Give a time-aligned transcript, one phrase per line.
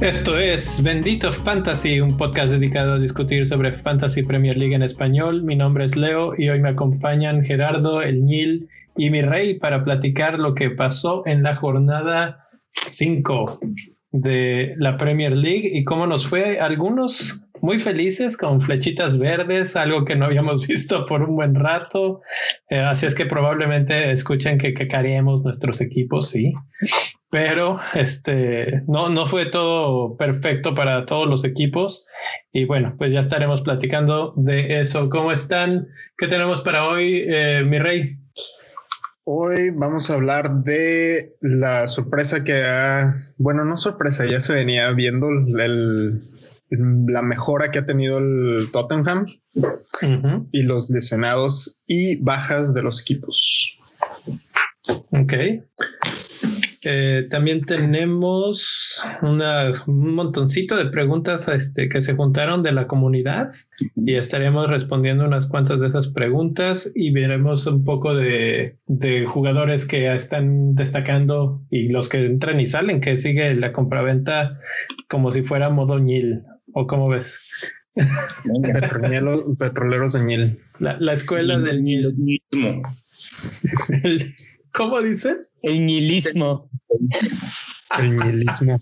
[0.00, 5.42] Esto es Bendito Fantasy, un podcast dedicado a discutir sobre Fantasy Premier League en español.
[5.42, 9.82] Mi nombre es Leo y hoy me acompañan Gerardo, El Nil y mi rey para
[9.82, 13.58] platicar lo que pasó en la jornada 5
[14.12, 16.60] de la Premier League y cómo nos fue.
[16.60, 22.20] Algunos muy felices con flechitas verdes, algo que no habíamos visto por un buen rato.
[22.70, 26.52] Eh, así es que probablemente escuchen que cacareemos nuestros equipos, sí.
[27.30, 32.06] Pero este no, no fue todo perfecto para todos los equipos.
[32.52, 35.10] Y bueno, pues ya estaremos platicando de eso.
[35.10, 35.88] ¿Cómo están?
[36.16, 38.18] ¿Qué tenemos para hoy, eh, mi rey?
[39.30, 44.90] Hoy vamos a hablar de la sorpresa que ha, bueno, no sorpresa, ya se venía
[44.92, 46.22] viendo el,
[46.70, 49.24] la mejora que ha tenido el Tottenham
[50.52, 53.76] y los lesionados y bajas de los equipos.
[55.10, 55.34] Ok.
[56.84, 63.48] Eh, también tenemos un montoncito de preguntas este, que se juntaron de la comunidad
[63.96, 68.78] y estaremos respondiendo unas cuantas de esas preguntas y veremos un poco de,
[69.26, 74.58] jugadores que están destacando y los que entran y salen, que sigue la compraventa
[75.08, 76.44] como si fuera modo ñil.
[76.72, 77.40] ¿O cómo ves?
[79.58, 80.60] petroleros de ñil.
[80.78, 82.14] La, escuela del ñil.
[84.72, 85.56] ¿Cómo dices?
[85.62, 86.70] El nihilismo.
[87.98, 88.80] El nihilismo.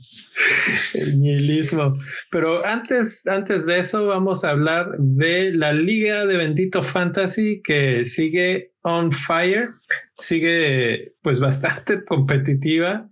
[0.95, 1.93] El nihilismo.
[2.31, 8.05] Pero antes, antes de eso, vamos a hablar de la Liga de Bendito Fantasy que
[8.05, 9.71] sigue on fire,
[10.19, 13.09] sigue pues bastante competitiva.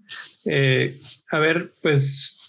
[0.46, 1.00] Eh,
[1.30, 2.43] a ver, pues,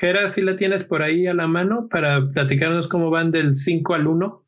[0.00, 3.92] Gera, si la tienes por ahí a la mano para platicarnos cómo van del 5
[3.94, 4.44] al 1.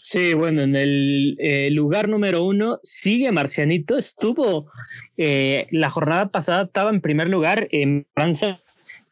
[0.00, 3.98] Sí, bueno, en el eh, lugar número uno sigue Marcianito.
[3.98, 4.72] Estuvo
[5.18, 8.58] eh, la jornada pasada, estaba en primer lugar en Francia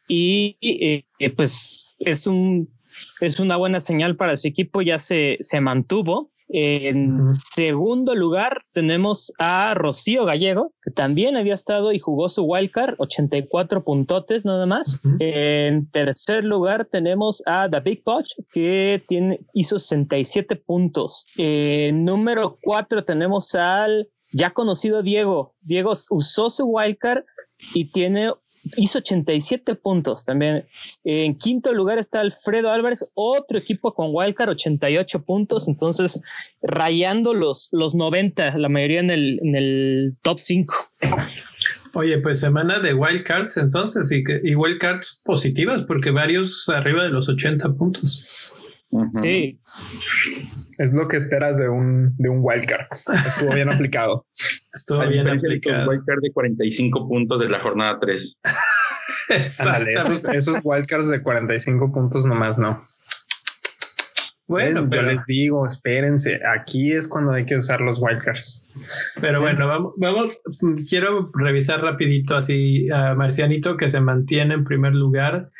[0.08, 2.70] y eh, pues es un
[3.20, 4.80] es una buena señal para su equipo.
[4.80, 11.92] Ya se, se mantuvo en segundo lugar tenemos a Rocío Gallego, que también había estado
[11.92, 15.00] y jugó su wildcard, 84 puntotes nada más.
[15.18, 21.26] En tercer lugar tenemos a David Koch, que tiene, hizo 67 puntos.
[21.36, 25.54] En número cuatro tenemos al ya conocido Diego.
[25.62, 27.24] Diego usó su wildcard
[27.72, 28.32] y tiene
[28.76, 30.66] hizo 87 puntos también.
[31.04, 36.20] En quinto lugar está Alfredo Álvarez, otro equipo con Wildcard, 88 puntos, entonces
[36.62, 40.74] rayando los, los 90, la mayoría en el, en el top 5.
[41.94, 47.28] Oye, pues semana de wildcards entonces y, y wildcards positivas porque varios arriba de los
[47.28, 48.52] 80 puntos.
[49.22, 49.58] Sí.
[50.78, 52.86] Es lo que esperas de un, de un wildcard.
[53.26, 54.26] Estuvo bien aplicado.
[54.74, 55.88] Estuvo bien aplicado.
[55.88, 58.40] Wildcard de 45 puntos de la jornada 3.
[59.28, 62.82] esos, esos wildcards de 45 puntos nomás no.
[64.46, 68.74] Bueno, pero les digo, espérense, aquí es cuando hay que usar los wildcards.
[69.20, 70.38] Pero bueno, vamos, vamos,
[70.86, 75.50] quiero revisar rapidito así a Marcianito que se mantiene en primer lugar,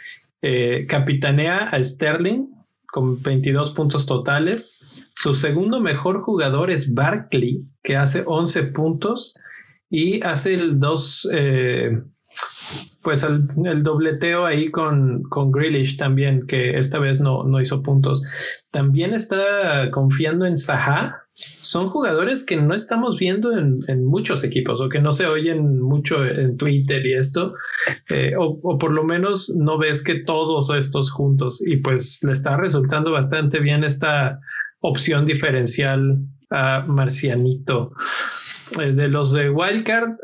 [0.42, 2.53] eh, capitanea a Sterling
[2.94, 5.03] con 22 puntos totales.
[5.16, 9.34] Su segundo mejor jugador es Barkley, que hace 11 puntos
[9.91, 12.00] y hace el dos, eh,
[13.03, 18.22] pues el, dobleteo ahí con, con Grealish también, que esta vez no, no hizo puntos.
[18.71, 21.24] También está confiando en Saha,
[21.64, 26.25] son jugadores que no estamos viendo en, muchos equipos o que no se oyen mucho
[26.25, 27.54] en Twitter y esto,
[28.10, 32.56] eh, o, por lo menos no ves que todos estos juntos y pues le está
[32.56, 34.38] resultando bastante bien esta
[34.80, 36.19] opción diferencial
[36.50, 37.92] a Marcianito.
[38.81, 40.16] Eh, de los de Wildcard,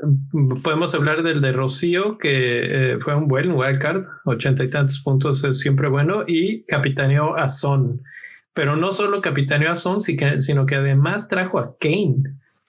[0.62, 5.42] podemos hablar del de Rocío, que eh, fue un buen Wildcard, ochenta y tantos puntos
[5.44, 8.02] es siempre bueno, y capitaneó a Son
[8.54, 12.22] pero no solo capitaneó a Son, sino que además trajo a Kane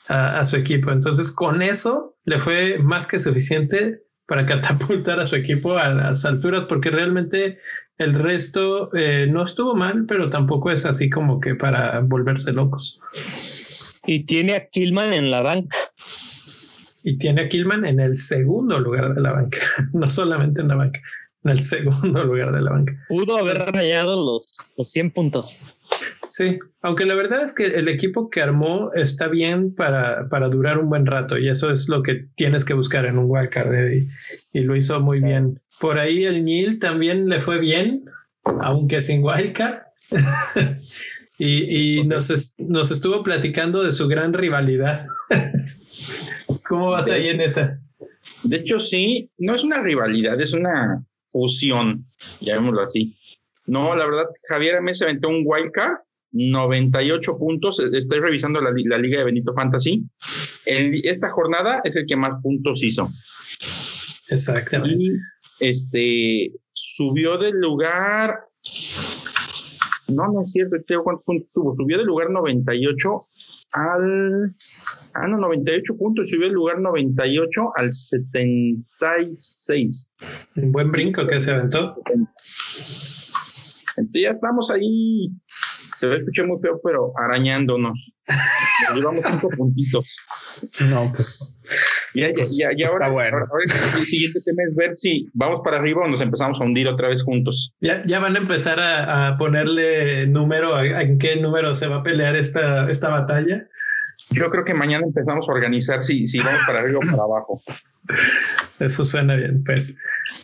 [0.07, 0.91] a, su equipo.
[0.91, 6.25] Entonces, con eso le fue más que suficiente para catapultar a su equipo a las
[6.25, 7.59] alturas, porque realmente
[7.97, 12.99] el resto eh, no estuvo mal, pero tampoco es así como que para volverse locos.
[14.05, 15.77] Y tiene a Killman en la banca.
[17.03, 19.57] Y tiene a Killman en el segundo lugar de la banca,
[19.93, 20.99] no solamente en la banca
[21.43, 22.93] en el segundo lugar de la banca.
[23.07, 24.45] Pudo haber rayado los,
[24.77, 25.63] los 100 puntos.
[26.27, 30.77] Sí, aunque la verdad es que el equipo que armó está bien para, para durar
[30.77, 34.07] un buen rato y eso es lo que tienes que buscar en un wildcard y,
[34.53, 35.59] y lo hizo muy bien.
[35.79, 38.05] Por ahí el Nil también le fue bien,
[38.61, 39.81] aunque sin wildcard.
[41.37, 45.05] y, y nos, nos estuvo platicando de su gran rivalidad.
[46.67, 47.81] ¿Cómo vas ahí en esa?
[48.43, 52.05] De hecho, sí, no es una rivalidad, es una fusión,
[52.39, 53.17] llamémoslo así.
[53.65, 55.97] No, la verdad, Javier Amés se aventó un wildcard,
[56.31, 57.79] 98 puntos.
[57.79, 60.05] Estoy revisando la, liga de Benito Fantasy.
[60.65, 63.09] esta jornada es el que más puntos hizo.
[64.29, 65.03] Exactamente.
[65.03, 65.13] Y
[65.59, 68.39] este subió del lugar.
[70.07, 71.73] No, no es cierto, ¿cuántos puntos tuvo?
[71.73, 73.25] Subió del lugar 98
[73.73, 74.55] al.
[75.13, 80.13] Ah, no, 98 puntos, subió del lugar 98 al 76.
[80.55, 82.01] Un buen brinco que se aventó.
[83.97, 85.29] Entonces ya estamos ahí,
[85.97, 88.15] se ve escuché muy feo, pero arañándonos.
[88.95, 90.17] llevamos cinco puntitos.
[90.89, 91.59] No, pues.
[92.13, 93.37] Ya, ya, ya, ya ahora, bueno.
[93.37, 96.87] ahora, el siguiente tema es ver si vamos para arriba o nos empezamos a hundir
[96.87, 97.75] otra vez juntos.
[97.79, 101.97] Ya, ya van a empezar a, a ponerle número, a, en qué número se va
[101.97, 103.67] a pelear esta, esta batalla.
[104.31, 107.61] Yo creo que mañana empezamos a organizar si, si vamos para arriba o para abajo.
[108.79, 109.97] Eso suena bien, pues.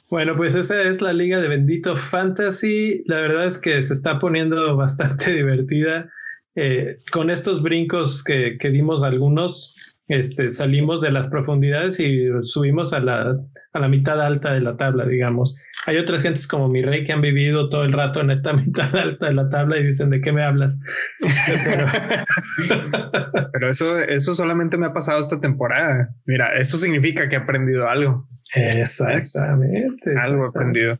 [0.10, 3.04] Bueno, pues esa es la liga de Bendito Fantasy.
[3.08, 6.10] La verdad es que se está poniendo bastante divertida.
[6.56, 12.94] Eh, con estos brincos que, que dimos algunos, este, salimos de las profundidades y subimos
[12.94, 15.56] a, las, a la mitad alta de la tabla, digamos.
[15.86, 18.96] Hay otras gentes como mi rey que han vivido todo el rato en esta mitad
[18.96, 20.80] alta de la tabla y dicen, ¿de qué me hablas?
[23.54, 26.10] Pero, eso, eso solamente me ha pasado esta temporada.
[26.26, 28.28] Mira, eso significa que he aprendido algo.
[28.56, 30.14] Exactamente.
[30.22, 30.98] Algo aprendido.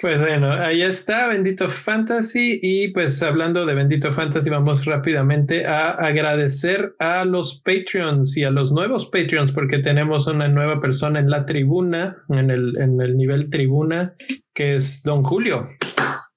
[0.00, 5.90] Pues bueno, ahí está Bendito Fantasy y pues hablando de Bendito Fantasy vamos rápidamente a
[5.90, 11.28] agradecer a los Patreons y a los nuevos Patreons porque tenemos una nueva persona en
[11.28, 14.14] la tribuna, en el, en el nivel tribuna,
[14.54, 15.68] que es Don Julio.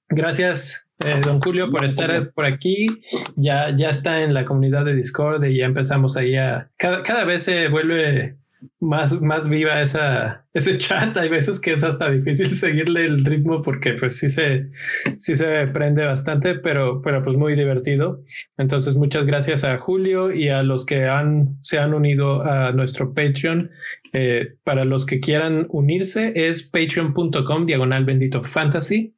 [0.10, 2.88] Gracias, eh, don Julio, por estar por aquí.
[3.36, 6.72] Ya, ya está en la comunidad de Discord y ya empezamos ahí a...
[6.78, 8.41] Cada, cada vez se vuelve
[8.80, 11.16] más, más viva esa, ese chat.
[11.18, 14.69] Hay veces que es hasta difícil seguirle el ritmo porque pues sí se,
[15.18, 18.24] sí se prende bastante, pero, pero pues muy divertido.
[18.58, 23.13] Entonces muchas gracias a Julio y a los que han, se han unido a nuestro
[23.13, 23.69] Patreon.
[24.13, 29.16] Eh, para los que quieran unirse es patreon.com diagonal bendito fantasy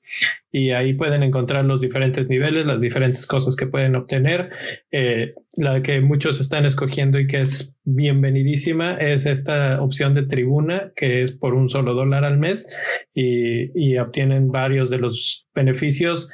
[0.56, 4.52] y ahí pueden encontrar los diferentes niveles, las diferentes cosas que pueden obtener.
[4.92, 10.92] Eh, la que muchos están escogiendo y que es bienvenidísima es esta opción de tribuna
[10.96, 12.70] que es por un solo dólar al mes
[13.14, 16.30] y, obtienen varios de los beneficios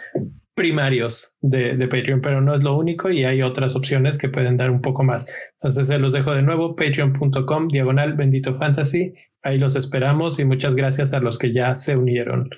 [0.56, 4.58] primarios de, de, Patreon, pero no es lo único y hay otras opciones que pueden
[4.58, 5.32] dar un poco más.
[5.56, 9.14] Entonces se los dejo de nuevo, patreon.com, diagonal bendito fantasy.
[9.44, 12.50] Ahí los esperamos y muchas gracias a los que ya se unieron.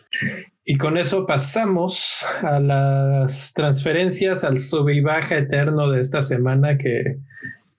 [0.63, 6.77] Y con eso pasamos a las transferencias, al sub y baja eterno de esta semana
[6.77, 7.17] que,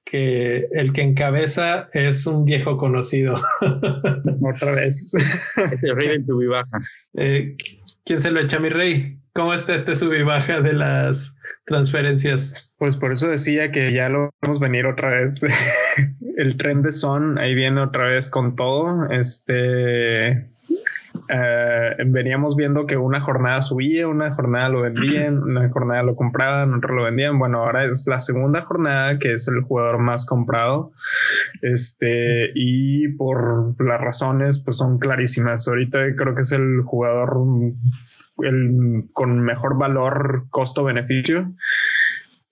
[0.05, 3.35] que el que encabeza es un viejo conocido.
[4.55, 5.13] Otra vez.
[5.83, 6.79] el rey del sub y baja.
[7.15, 7.57] Eh,
[8.05, 9.19] ¿Quién se lo echa, mi rey?
[9.33, 12.73] ¿Cómo está este sub y baja de las transferencias?
[12.79, 15.41] Pues por eso decía que ya lo vamos a venir otra vez.
[16.37, 19.09] El tren de Son ahí viene otra vez con todo.
[19.11, 20.51] Este
[21.29, 26.75] eh, veníamos viendo que una jornada subía, una jornada lo vendían, una jornada lo compraban,
[26.75, 27.39] otra lo vendían.
[27.39, 30.93] Bueno, ahora es la segunda jornada que es el jugador más comprado.
[31.61, 35.67] Este, y por las razones, pues son clarísimas.
[35.69, 37.37] Ahorita creo que es el jugador
[38.39, 41.53] el, con mejor valor costo-beneficio.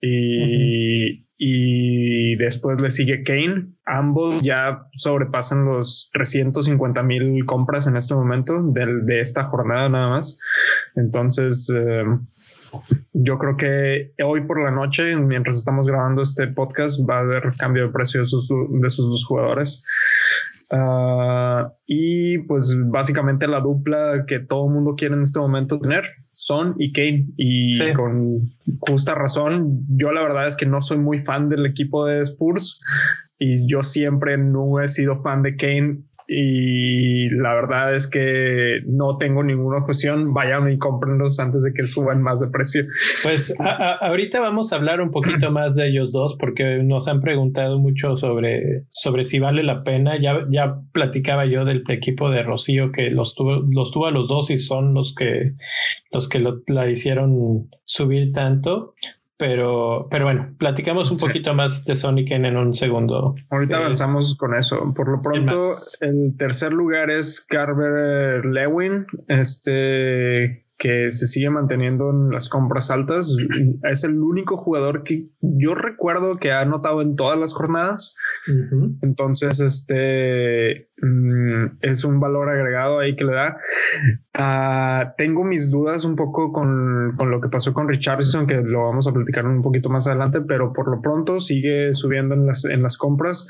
[0.01, 3.73] Y, y después le sigue Kane.
[3.85, 10.09] Ambos ya sobrepasan los 350 mil compras en este momento de, de, esta jornada nada
[10.09, 10.39] más.
[10.95, 12.03] Entonces, eh,
[13.13, 17.43] yo creo que hoy por la noche, mientras estamos grabando este podcast, va a haber
[17.59, 19.83] cambio de precio de sus, de sus dos jugadores.
[20.71, 26.05] Uh, y pues básicamente la dupla que todo el mundo quiere en este momento tener
[26.31, 27.27] son y Kane.
[27.37, 28.49] Y con
[28.79, 32.79] justa razón, yo la verdad es que no soy muy fan del equipo de Spurs
[33.37, 39.17] y yo siempre no he sido fan de Kane y la verdad es que no
[39.17, 40.33] tengo ninguna objeción.
[40.33, 42.85] Vayan y cómprenlos antes de que suban más de precio.
[43.21, 47.79] Pues ahorita vamos a hablar un poquito más de ellos dos porque nos han preguntado
[47.79, 50.21] mucho sobre, sobre si vale la pena.
[50.21, 54.29] Ya, ya platicaba yo del equipo de Rocío que los tuvo, los tuvo a los
[54.29, 55.55] dos y son los que,
[56.13, 58.95] los que la hicieron subir tanto.
[59.41, 63.33] Pero, pero bueno, platicamos un poquito más de Sonic en un segundo.
[63.49, 64.93] Ahorita eh, avanzamos con eso.
[64.93, 65.57] Por lo pronto,
[66.01, 73.37] el tercer lugar es Carver Lewin, este que se sigue manteniendo en las compras altas.
[73.83, 78.15] Es el único jugador que yo recuerdo que ha anotado en todas las jornadas.
[79.03, 83.57] Entonces, este mm, es un valor agregado ahí que le da.
[84.33, 88.85] Ah, tengo mis dudas un poco con, con, lo que pasó con Richardson, que lo
[88.85, 92.65] vamos a platicar un poquito más adelante, pero por lo pronto sigue subiendo en las,
[92.65, 93.47] en las compras.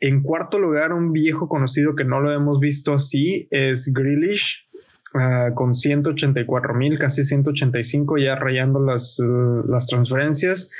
[0.00, 4.65] En cuarto lugar, un viejo conocido que no lo hemos visto así es Grealish
[5.14, 10.70] Ah, con 184 mil, casi 185, ya rayando las, uh, las transferencias.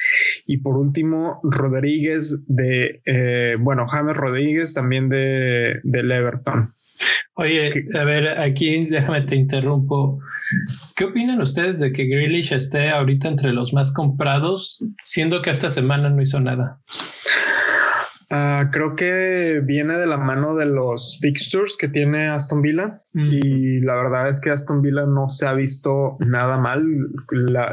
[0.46, 6.70] Y por último, Rodríguez de, eh, bueno, James Rodríguez también de, del Everton.
[7.34, 10.18] Oye, a ver, aquí déjame te interrumpo.
[10.96, 15.70] ¿Qué opinan ustedes de que Grealish esté ahorita entre los más comprados, siendo que esta
[15.70, 16.80] semana no hizo nada?
[18.28, 23.78] Ah, creo que viene de la mano de los fixtures que tiene Aston Villa y
[23.80, 26.84] la verdad es que Aston Villa no se ha visto nada mal.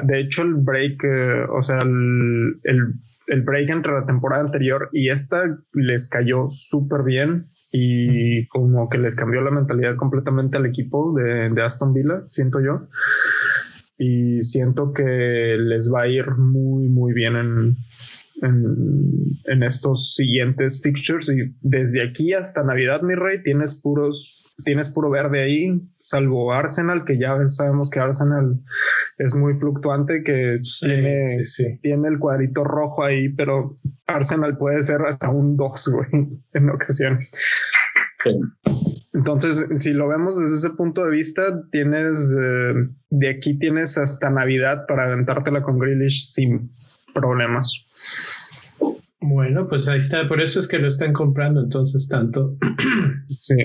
[0.03, 5.09] de hecho, el break, eh, o sea, el, el, break entre la temporada anterior y
[5.09, 5.43] esta
[5.73, 11.49] les cayó súper bien y como que les cambió la mentalidad completamente al equipo de,
[11.49, 12.87] de Aston Villa, siento yo.
[13.97, 17.75] Y siento que les va a ir muy, muy bien en,
[18.41, 25.09] en, estos siguientes fixtures y desde aquí hasta Navidad, mi rey, tienes puros, tienes puro
[25.09, 28.59] verde ahí, salvo Arsenal, que ya sabemos que Arsenal
[29.17, 31.23] es muy fluctuante, que tiene,
[31.81, 37.31] tiene el cuadrito rojo ahí, pero Arsenal puede ser hasta un 2, güey, en ocasiones.
[39.13, 42.73] Entonces, si lo vemos desde ese punto de vista, tienes eh,
[43.09, 46.71] de aquí tienes hasta Navidad para aventártela con Grealish sin
[47.13, 47.85] problemas.
[49.19, 52.57] Bueno, pues ahí está, por eso es que lo están comprando entonces tanto.
[53.39, 53.55] Sí.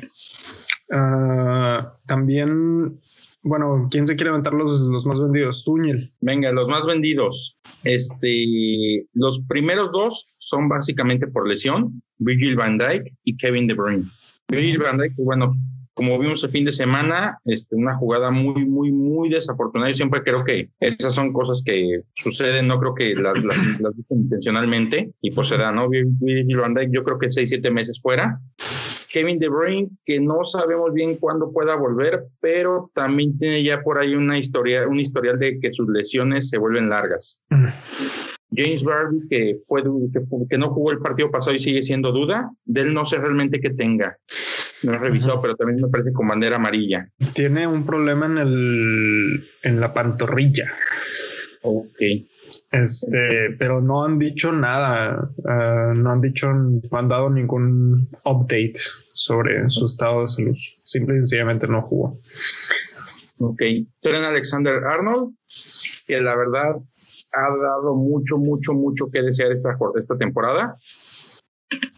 [0.90, 2.98] Ah, también,
[3.42, 5.64] bueno, ¿quién se quiere aventar los, los más vendidos?
[5.64, 6.12] Túñel.
[6.20, 7.60] Venga, los más vendidos.
[7.84, 14.04] Este, los primeros dos son básicamente por lesión, Virgil van Dijk y Kevin De Bruyne.
[14.48, 15.50] Virgil van Dijk, bueno,
[15.98, 19.90] como vimos el fin de semana, este, una jugada muy, muy, muy desafortunada.
[19.90, 23.94] Yo siempre creo que esas son cosas que suceden, no creo que las, las, las
[24.08, 25.90] intencionalmente y pues se da, ¿no?
[25.90, 28.38] Yo creo que seis, siete meses fuera.
[29.12, 33.98] Kevin De Bruyne, que no sabemos bien cuándo pueda volver, pero también tiene ya por
[33.98, 37.42] ahí una historia, un historial de que sus lesiones se vuelven largas.
[38.54, 42.82] James Barbie, que, que, que, no jugó el partido pasado y sigue siendo duda, de
[42.82, 44.16] él no sé realmente que tenga.
[44.82, 47.08] No he revisado, pero también me parece con bandera amarilla.
[47.34, 50.72] Tiene un problema en el en la pantorrilla.
[51.62, 51.98] Ok.
[52.70, 55.30] Este, pero no han dicho nada.
[55.46, 58.78] Ah, no han dicho, no han dado ningún update
[59.12, 60.56] sobre su estado de salud.
[60.84, 62.18] Simple y sencillamente no jugó.
[63.38, 63.62] Ok.
[64.00, 65.34] Tren Alexander Arnold,
[66.06, 66.76] que la verdad
[67.32, 70.74] ha dado mucho, mucho, mucho que desear esta, esta temporada.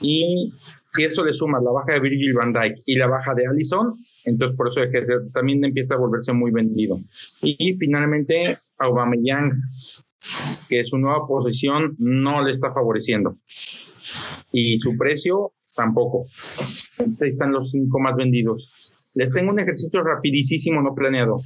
[0.01, 0.53] Y
[0.93, 3.95] si eso le suma la baja de Virgil van Dijk y la baja de Allison,
[4.25, 6.99] entonces por eso es que también empieza a volverse muy vendido.
[7.43, 9.53] Y, finalmente, Aubameyang,
[10.69, 13.37] que su nueva posición no le está favoreciendo.
[14.53, 16.27] Y su precio tampoco.
[16.99, 19.11] Ahí están los cinco más vendidos.
[19.15, 21.37] Les tengo un ejercicio rapidísimo, no planeado.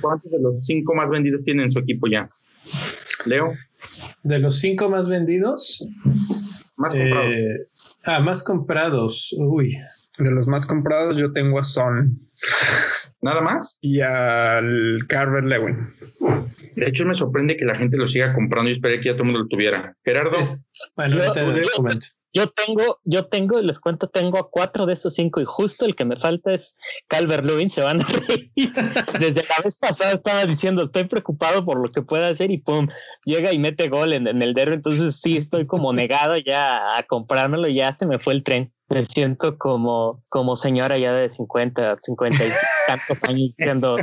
[0.00, 2.28] ¿Cuántos de los cinco más vendidos tienen su equipo ya?
[3.26, 3.52] Leo.
[4.24, 5.86] De los cinco más vendidos.
[6.76, 7.71] Más comprados.
[8.04, 9.34] Ah, más comprados.
[9.38, 9.76] Uy.
[10.18, 12.18] De los más comprados yo tengo a Son.
[13.20, 13.78] ¿Nada más?
[13.80, 15.88] Y al Carver Lewin.
[16.74, 19.22] De hecho, me sorprende que la gente lo siga comprando y esperé que ya todo
[19.22, 19.96] el mundo lo tuviera.
[20.04, 20.38] Gerardo.
[20.96, 21.32] bueno, yo
[22.48, 26.06] tengo, yo tengo, les cuento, tengo a cuatro de esos cinco y justo el que
[26.06, 27.68] me falta es Calvert Lewin.
[27.68, 28.72] Se van a reír.
[29.18, 32.88] Desde la vez pasada estaba diciendo, estoy preocupado por lo que pueda hacer y pum,
[33.26, 34.76] llega y mete gol en, el derby.
[34.76, 37.68] Entonces sí, estoy como negado ya a comprármelo.
[37.68, 38.72] Ya se me fue el tren.
[38.88, 42.50] Me siento como, como señora ya de 50, 50 y
[42.86, 43.96] tantos años diciendo,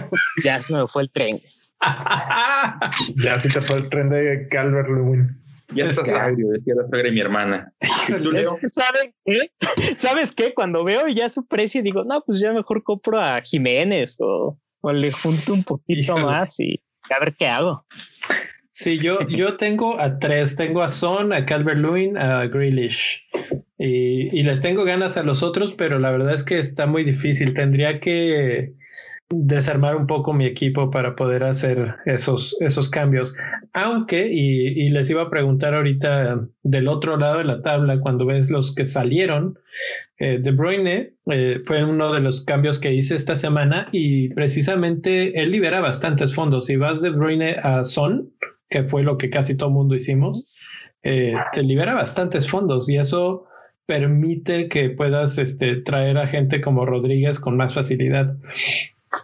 [0.43, 1.41] ya se me fue el tren.
[3.24, 5.39] ya se te fue el tren de Calvert Lewin.
[5.73, 7.73] Ya estás agrio, decía la suegra y mi hermana.
[7.79, 9.51] ¿Sabes qué?
[9.97, 10.53] ¿Sabes qué?
[10.53, 14.57] Cuando veo ya su precio, digo, no, pues ya mejor compro a Jiménez o,
[14.91, 17.85] le junto un poquito más y a ver qué hago.
[18.71, 20.55] Sí, yo, yo tengo a tres.
[20.55, 23.27] Tengo a Son, a Calvert Lewin, a Grealish.
[23.77, 27.03] Y, y, les tengo ganas a los otros, pero la verdad es que está muy
[27.03, 27.53] difícil.
[27.53, 28.73] Tendría que
[29.31, 33.36] desarmar un poco mi equipo para poder hacer esos, esos cambios.
[33.74, 38.50] Aunque, y, les iba a preguntar ahorita del otro lado de la tabla, cuando ves
[38.50, 39.57] los que salieron,
[40.17, 45.39] eh, De Bruyne eh, fue uno de los cambios que hice esta semana y precisamente
[45.39, 46.65] él libera bastantes fondos.
[46.65, 48.33] Si vas De Bruyne a Son,
[48.69, 50.51] que fue lo que casi todo mundo hicimos,
[51.03, 53.45] eh, te libera bastantes fondos y eso
[53.86, 58.36] permite que puedas este, traer a gente como Rodríguez con más facilidad.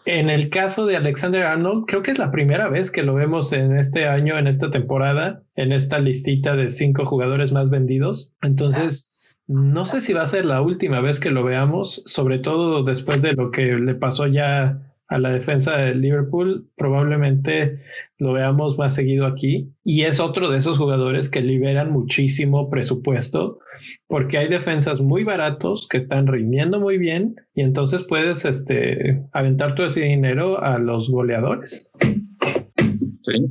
[0.06, 3.54] En el caso de Alexander Arnold, creo que es la primera vez que lo vemos
[3.54, 8.34] en este año, en esta temporada, en esta listita de cinco jugadores más vendidos.
[8.42, 12.84] Entonces, no sé si va a ser la última vez que lo veamos, sobre todo
[12.84, 17.80] después de lo que le pasó ya a la defensa de Liverpool, probablemente
[18.18, 19.72] lo veamos más seguido aquí.
[19.84, 23.60] Y es otro de esos jugadores que liberan muchísimo presupuesto
[24.08, 29.76] porque hay defensas muy baratos que están rindiendo muy bien y entonces puedes este, aventar
[29.76, 31.92] todo ese dinero a los goleadores.
[33.24, 33.48] Sí.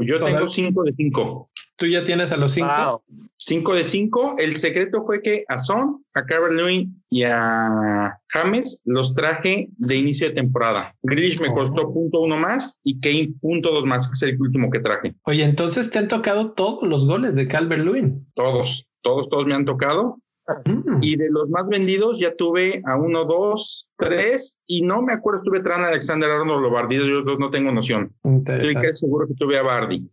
[0.00, 1.47] Yo tengo 5 de 5.
[1.78, 3.04] ¿Tú ya tienes a los 5?
[3.36, 4.34] 5 de 5.
[4.38, 9.96] El secreto fue que a Son, a Carver Lewin y a James los traje de
[9.96, 10.96] inicio de temporada.
[11.02, 14.70] Grealish me costó punto uno más y Kane punto dos más, que es el último
[14.70, 15.14] que traje.
[15.22, 18.26] Oye, entonces te han tocado todos los goles de Calvert Lewin.
[18.34, 20.18] Todos, todos, todos me han tocado.
[20.64, 20.98] Mm.
[21.02, 25.38] Y de los más vendidos ya tuve a uno, dos, tres, y no me acuerdo,
[25.38, 28.12] estuve tras Alexander Arnold o Bardi, yo no tengo noción.
[28.24, 30.10] Estoy seguro que tuve a Bardi.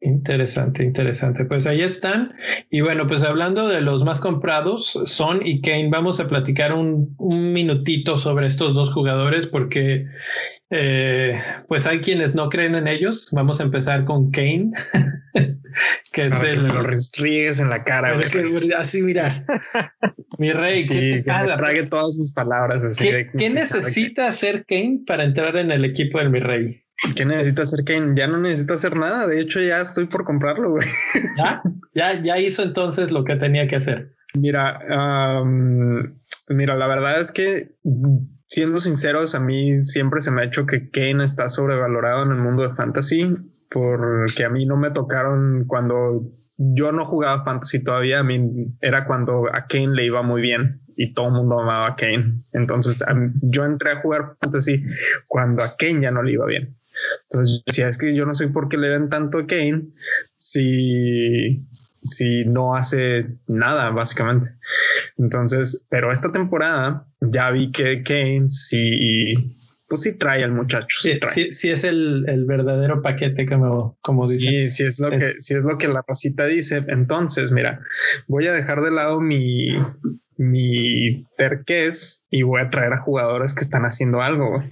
[0.00, 1.44] Interesante, interesante.
[1.44, 2.34] Pues ahí están.
[2.70, 7.14] Y bueno, pues hablando de los más comprados, Son y Kane, vamos a platicar un,
[7.18, 10.06] un minutito sobre estos dos jugadores porque
[10.70, 13.28] eh, pues hay quienes no creen en ellos.
[13.32, 14.70] Vamos a empezar con Kane,
[16.12, 16.64] que es el.
[16.64, 18.18] lo restrígues en la cara.
[18.78, 19.28] así, mira.
[20.38, 20.82] Mi rey.
[20.82, 22.84] Sí, que trague todas sus palabras.
[22.84, 26.76] Así ¿Qué, necesita hacer Kane para entrar en el equipo del mi rey?
[27.14, 28.14] ¿Qué necesita hacer Kane?
[28.16, 29.26] Ya no necesita hacer nada.
[29.28, 30.86] De hecho, ya estoy por comprarlo, güey.
[31.38, 31.62] ¿Ya?
[31.94, 34.14] ya, ya hizo entonces lo que tenía que hacer.
[34.34, 34.80] Mira,
[36.48, 37.70] mira, la verdad es que
[38.46, 42.38] siendo sinceros, a mí siempre se me ha hecho que Kane está sobrevalorado en el
[42.38, 43.32] mundo de fantasy,
[43.70, 49.04] porque a mí no me tocaron cuando yo no jugaba fantasy todavía, a mí era
[49.04, 52.42] cuando a Kane le iba muy bien y todo el mundo amaba a Kane.
[52.52, 53.04] Entonces
[53.42, 54.82] yo entré a jugar fantasy
[55.26, 56.76] cuando a Kane ya no le iba bien.
[57.30, 59.88] Entonces decía, es que yo no sé por qué le den tanto a Kane
[60.34, 61.66] si
[62.06, 64.48] si no hace nada, básicamente.
[65.18, 69.34] Entonces, pero esta temporada ya vi que Kane sí,
[69.88, 70.98] pues sí trae al muchacho.
[71.00, 74.68] Sí, sí, es el, verdadero paquete como, como dice.
[74.68, 76.84] Sí, sí es lo que, sí es lo que la Rosita dice.
[76.88, 77.80] Entonces, mira,
[78.26, 79.68] voy a dejar de lado mi,
[80.36, 84.62] mi terquez y voy a traer a jugadores que están haciendo algo.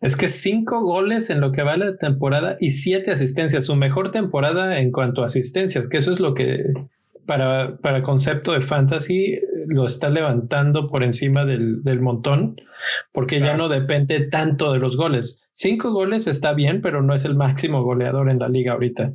[0.00, 4.10] Es que cinco goles en lo que va la temporada y siete asistencias, su mejor
[4.10, 6.64] temporada en cuanto a asistencias, que eso es lo que
[7.26, 12.60] para, para concepto de fantasy lo está levantando por encima del, montón,
[13.12, 15.42] porque ya no depende tanto de los goles.
[15.52, 19.12] Cinco goles está bien, pero no es el máximo goleador en la liga ahorita,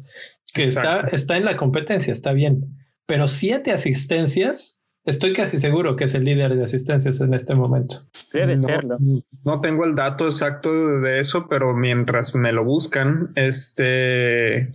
[0.54, 6.06] que está, está en la competencia, está bien, pero siete asistencias Estoy casi seguro que
[6.06, 7.98] es el líder de asistencias en este momento.
[8.34, 8.98] Debe serlo.
[9.44, 14.74] No tengo el dato exacto de eso, pero mientras me lo buscan, este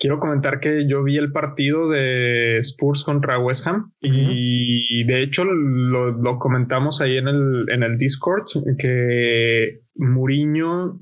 [0.00, 5.44] quiero comentar que yo vi el partido de Spurs contra West Ham y de hecho
[5.44, 8.44] lo, comentamos ahí en el, en el Discord
[8.78, 11.00] que Mourinho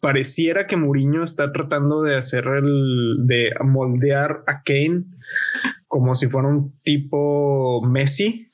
[0.00, 5.04] pareciera que Mourinho está tratando de hacer el de moldear a Kane
[5.88, 8.48] como si fuera un tipo Messi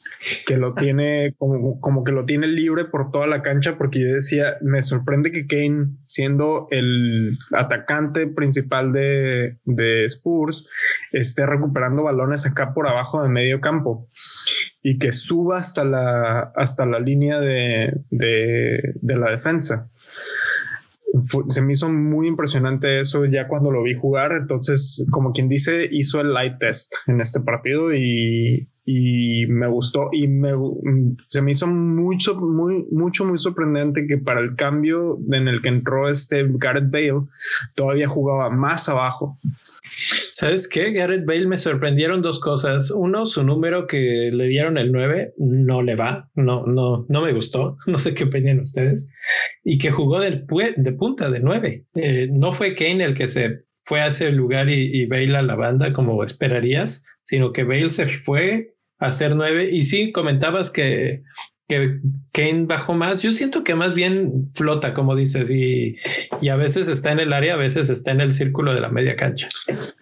[0.47, 4.15] que lo tiene como, como, que lo tiene libre por toda la cancha porque yo
[4.15, 10.69] decía me sorprende que Kane siendo el atacante principal de, de Spurs
[11.13, 14.09] esté recuperando balones acá por abajo de medio campo
[14.83, 19.91] y que suba hasta la hasta la línea de, de, de la defensa
[21.49, 24.33] se me hizo muy impresionante eso ya cuando lo vi jugar.
[24.33, 30.09] Entonces, como quien dice, hizo el light test en este partido y, y me gustó
[30.13, 30.53] y me,
[31.29, 35.69] se me hizo mucho, muy, mucho, muy sorprendente que para el cambio en el que
[35.69, 37.27] entró este Gareth Bale
[37.75, 39.39] todavía jugaba más abajo.
[40.37, 40.91] ¿Sabes qué?
[40.91, 42.91] Garrett Bale me sorprendieron dos cosas.
[42.91, 47.33] Uno, su número que le dieron el 9 no le va, no, no, no me
[47.33, 47.77] gustó.
[47.87, 49.15] No sé qué opinan ustedes.
[49.63, 50.45] Y que jugó de,
[50.77, 51.87] de punta de 9.
[51.95, 55.43] Eh, no fue Kane el que se fue a ese lugar y, y Bale a
[55.43, 59.71] la banda como esperarías, sino que Bale se fue a hacer 9.
[59.71, 61.23] Y sí, comentabas que
[61.69, 62.01] que
[62.33, 63.23] Kane bajó más.
[63.23, 65.97] Yo siento que más bien flota, como dices, y,
[66.41, 68.91] y, a veces está en el área, a veces está en el círculo de la
[68.91, 69.49] media cancha.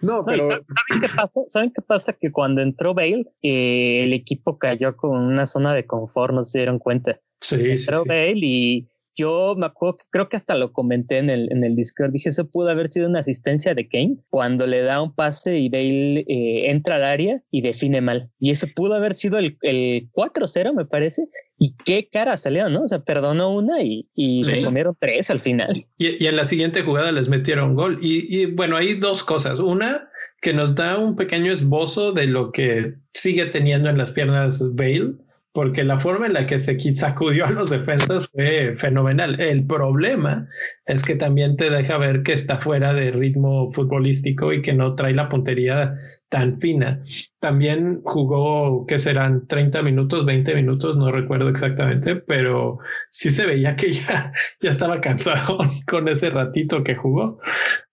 [0.01, 0.65] No, pero ¿saben,
[1.01, 1.41] qué pasa?
[1.47, 2.13] ¿Saben qué pasa?
[2.13, 6.59] Que cuando entró Bale, eh, el equipo cayó con una zona de confort, no se
[6.59, 7.19] dieron cuenta.
[7.39, 11.51] Sí, entró Bale y yo me acuerdo que creo que hasta lo comenté en el,
[11.51, 12.11] en el Discord.
[12.11, 15.69] Dije, eso pudo haber sido una asistencia de Kane cuando le da un pase y
[15.69, 18.29] Bale eh, entra al área y define mal.
[18.39, 21.27] Y eso pudo haber sido el, el 4-0, me parece.
[21.59, 22.83] Y qué cara salió, ¿no?
[22.83, 25.85] O sea, perdonó una y, y se comieron tres al final.
[25.97, 27.99] Y, y, en la siguiente jugada les metieron gol.
[28.01, 29.59] Y, y bueno, hay dos cosas.
[29.59, 30.09] Una,
[30.41, 35.13] que nos da un pequeño esbozo de lo que sigue teniendo en las piernas Bale
[35.53, 39.39] porque la forma en la que se sacudió a los defensas fue fenomenal.
[39.39, 40.47] El problema
[40.85, 44.95] es que también te deja ver que está fuera de ritmo futbolístico y que no
[44.95, 45.95] trae la puntería
[46.33, 47.03] tan fina.
[47.39, 52.79] También jugó, que serán 30 minutos, 20 minutos, no recuerdo exactamente, pero
[53.11, 57.37] sí se veía que ya, ya estaba cansado con ese ratito que jugó.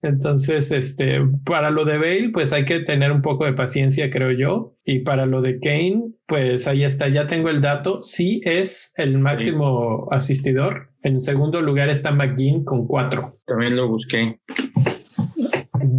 [0.01, 4.31] Entonces, este, para lo de Bale, pues hay que tener un poco de paciencia, creo
[4.31, 4.75] yo.
[4.83, 8.01] Y para lo de Kane, pues ahí está, ya tengo el dato.
[8.01, 10.89] Sí es el máximo asistidor.
[11.03, 13.35] En segundo lugar está McGinn con cuatro.
[13.45, 14.39] También lo busqué.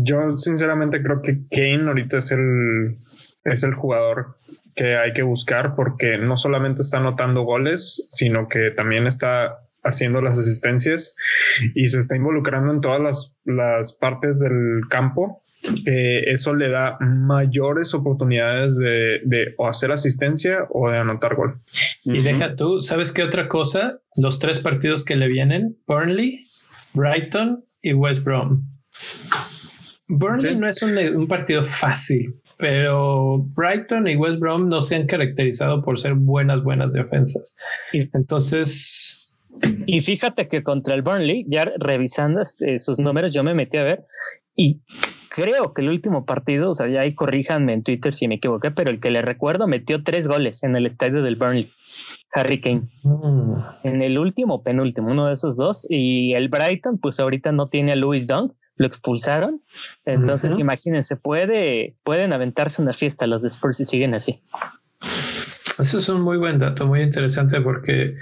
[0.04, 2.96] Yo sinceramente creo que Kane ahorita es el,
[3.44, 4.36] es el jugador
[4.74, 10.20] que hay que buscar porque no solamente está anotando goles, sino que también está haciendo
[10.20, 11.14] las asistencias
[11.74, 15.42] y se está involucrando en todas las, las partes del campo.
[15.84, 21.56] eso le da mayores oportunidades de, de, o hacer asistencia o de anotar gol.
[22.04, 24.00] Y deja tú, ¿sabes qué otra cosa?
[24.16, 26.46] Los tres partidos que le vienen, Burnley,
[26.94, 28.64] Brighton y West Brom.
[30.12, 35.82] Burnley no es un, partido fácil, pero Brighton y West Brom no se han caracterizado
[35.82, 37.56] por ser buenas, buenas defensas.
[37.92, 39.34] Entonces.
[39.86, 43.82] Y fíjate que contra el Burnley, ya revisando este, sus números, yo me metí a
[43.82, 44.06] ver
[44.56, 44.80] y
[45.34, 48.70] creo que el último partido, o sea, ya ahí corríjanme en Twitter si me equivoqué,
[48.70, 51.70] pero el que le recuerdo metió tres goles en el estadio del Burnley.
[52.34, 52.88] Harry Kane.
[53.02, 53.54] Mm.
[53.84, 55.86] En el último, penúltimo, uno de esos dos.
[55.88, 59.62] Y el Brighton, pues ahorita no tiene a Louis Dunk, lo expulsaron.
[60.04, 64.40] Entonces, imagínense, puede, pueden aventarse una fiesta los de Spurs si siguen así.
[65.78, 68.14] Eso es un muy buen dato, muy interesante porque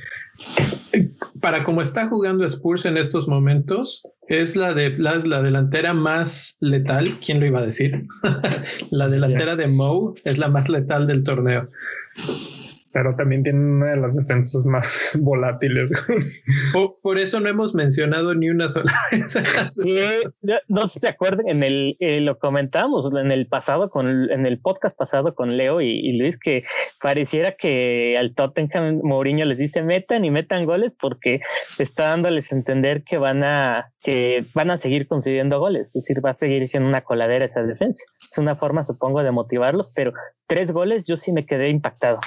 [0.93, 1.11] eh,
[1.41, 6.57] para como está jugando Spurs en estos momentos, es la de la, la delantera más
[6.61, 7.07] letal.
[7.25, 8.07] ¿Quién lo iba a decir?
[8.91, 11.69] la delantera de Moe es la más letal del torneo
[12.93, 15.93] pero también tienen una de las defensas más volátiles.
[17.03, 20.33] Por, eso no hemos mencionado ni una sola vez.
[20.69, 24.47] no sé si se acuerdan, en el eh, lo comentamos en el pasado con en
[24.47, 26.65] el podcast pasado con Leo y, Luis que
[27.01, 31.41] pareciera que al Tottenham Mourinho les dice metan y metan goles porque
[31.79, 36.25] está dándoles a entender que van a que van a seguir concediendo goles, es decir,
[36.25, 38.03] va a seguir siendo una coladera esa defensa.
[38.31, 40.13] Es una forma, supongo, de motivarlos, pero
[40.47, 42.21] tres goles yo sí me quedé impactado.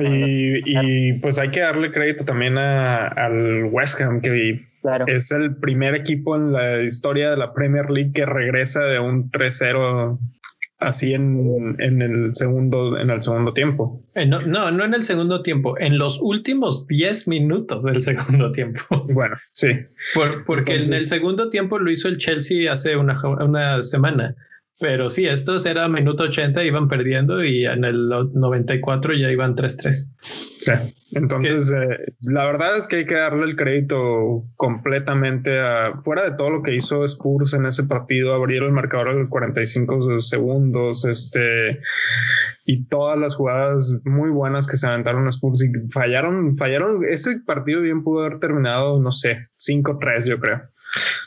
[0.00, 4.60] Y, pues hay que darle crédito también al West Ham, que
[5.06, 9.30] es el primer equipo en la historia de la Premier League que regresa de un
[9.30, 10.18] 3-0
[10.78, 14.02] así en, el segundo en el segundo tiempo.
[14.14, 18.52] Eh, no, no, no en el segundo tiempo, en los últimos 10 minutos del segundo
[18.52, 19.06] tiempo.
[19.08, 19.68] Bueno, sí.
[20.46, 24.34] porque en el segundo tiempo lo hizo el Chelsea hace una, una semana.
[24.78, 30.14] Pero sí, estos era minuto 80, iban perdiendo y en el 94 ya iban 3-3.
[31.12, 36.36] Entonces, eh, la verdad es que hay que darle el crédito completamente a, fuera de
[36.36, 41.80] todo lo que hizo Spurs en ese partido, abrir el marcador en 45 segundos, este,
[42.66, 47.40] y todas las jugadas muy buenas que se aventaron a Spurs y fallaron, fallaron, ese
[47.46, 50.62] partido bien pudo haber terminado, no sé, 5-3 yo creo.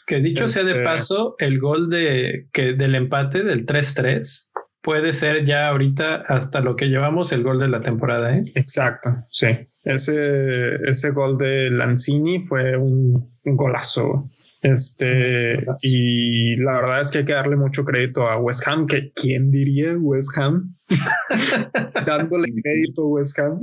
[0.09, 4.49] Que dicho sea de este paso, el gol de, que, del empate del 3-3
[4.81, 8.35] puede ser ya ahorita hasta lo que llevamos el gol de la temporada.
[8.35, 8.41] ¿eh?
[8.55, 9.49] Exacto, sí.
[9.83, 14.25] Ese, ese gol de Lanzini fue un, un golazo.
[14.61, 19.11] Este, y la verdad es que hay que darle mucho crédito a West Ham, que
[19.13, 20.75] quién diría West Ham,
[22.05, 23.59] dándole crédito a West Ham.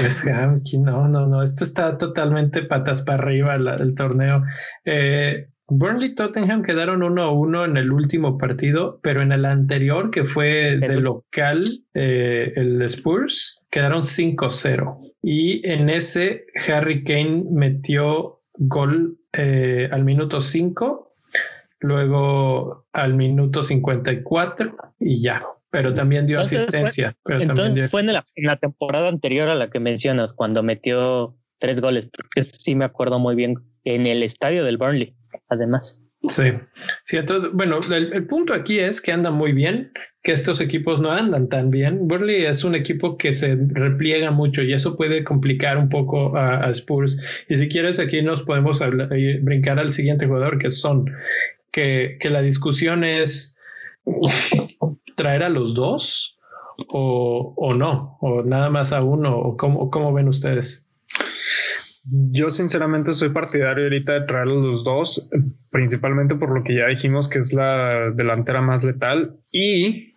[0.00, 4.42] West Ham, no, no, no, esto está totalmente patas para arriba el torneo.
[4.84, 10.76] Eh, Burnley Tottenham quedaron 1-1 en el último partido, pero en el anterior, que fue
[10.76, 14.98] de local, eh, el Spurs, quedaron 5-0.
[15.22, 21.14] Y en ese, Harry Kane metió gol eh, al minuto 5,
[21.80, 25.44] luego al minuto 54 y ya.
[25.70, 27.16] pero también dio Entonces, asistencia.
[27.24, 30.34] pero también Entonces dio fue en la, en la temporada anterior a la que mencionas,
[30.34, 35.14] cuando metió tres goles, porque sí me acuerdo muy bien, en el estadio del Burnley,
[35.48, 36.02] además.
[36.28, 36.44] Sí,
[37.04, 41.10] sí, entonces, bueno, el, punto aquí es que anda muy bien, que estos equipos no
[41.10, 42.06] andan tan bien.
[42.06, 46.70] Burnley es un equipo que se repliega mucho y eso puede complicar un poco a,
[46.70, 47.44] Spurs.
[47.48, 49.08] Y si quieres, aquí nos podemos hablar,
[49.40, 51.10] brincar al siguiente jugador, que son,
[51.72, 53.56] que, que la discusión es
[55.16, 56.38] traer a los dos
[56.88, 60.91] o, o no, o nada más a uno, o cómo, cómo ven ustedes.
[62.04, 65.30] Yo sinceramente soy partidario ahorita de traer los dos,
[65.70, 70.14] principalmente por lo que ya dijimos que es la delantera más letal y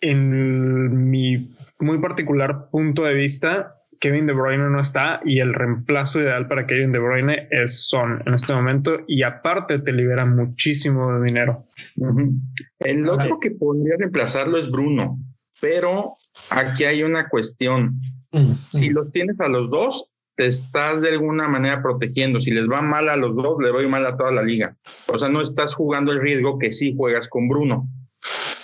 [0.00, 6.20] en mi muy particular punto de vista, Kevin De Bruyne no está y el reemplazo
[6.20, 11.22] ideal para Kevin De Bruyne es Son en este momento y aparte te libera muchísimo
[11.22, 11.64] dinero.
[11.96, 12.40] Uh -huh.
[12.78, 15.18] El otro que podría reemplazarlo es Bruno,
[15.60, 16.14] pero
[16.50, 18.00] aquí hay una cuestión.
[18.32, 18.56] Uh -huh.
[18.68, 22.40] Si los tienes a los dos, te estás de alguna manera protegiendo.
[22.40, 24.76] Si les va mal a los dos, le va mal a toda la liga.
[25.06, 27.88] O sea, no estás jugando el riesgo que sí juegas con Bruno.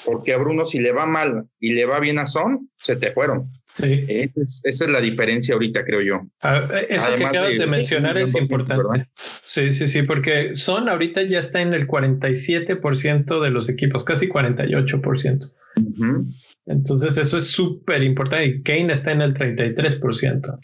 [0.05, 3.13] Porque a Bruno, si le va mal y le va bien a Son, se te
[3.13, 3.49] fueron.
[3.73, 4.05] Sí.
[4.09, 6.27] Esa es, esa es la diferencia ahorita, creo yo.
[6.43, 9.07] Ah, eso Además que acabas de, de mencionar es importante.
[9.45, 14.29] Sí, sí, sí, porque Son ahorita ya está en el 47% de los equipos, casi
[14.29, 15.53] 48%.
[15.77, 16.27] Uh -huh.
[16.67, 20.59] Entonces eso es súper importante y Kane está en el 33%.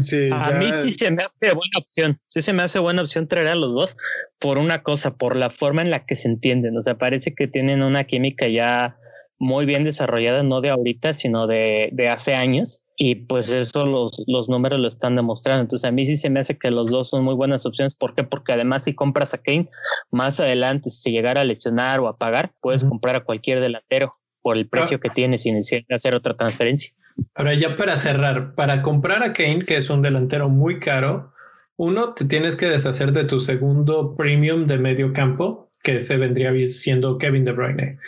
[0.00, 0.56] Sí, a ya...
[0.56, 2.20] mí sí se me hace buena opción.
[2.28, 3.96] Sí se me hace buena opción traer a los dos
[4.38, 6.76] por una cosa, por la forma en la que se entienden.
[6.76, 8.98] O sea, parece que tienen una química ya
[9.38, 12.82] muy bien desarrollada, no de ahorita, sino de, de hace años.
[12.98, 15.62] Y pues eso los, los números lo están demostrando.
[15.62, 17.94] Entonces a mí sí se me hace que los dos son muy buenas opciones.
[17.94, 18.24] ¿Por qué?
[18.24, 19.68] Porque además si compras a Kane,
[20.10, 22.90] más adelante, si llegara a lesionar o a pagar, puedes uh -huh.
[22.90, 24.14] comprar a cualquier delantero
[24.46, 25.00] por el precio ah.
[25.02, 26.92] que tiene sin hacer otra transferencia.
[27.34, 31.32] Ahora ya para cerrar, para comprar a Kane, que es un delantero muy caro,
[31.74, 36.52] uno, te tienes que deshacer de tu segundo premium de medio campo, que se vendría
[36.68, 37.98] siendo Kevin De Bruyne.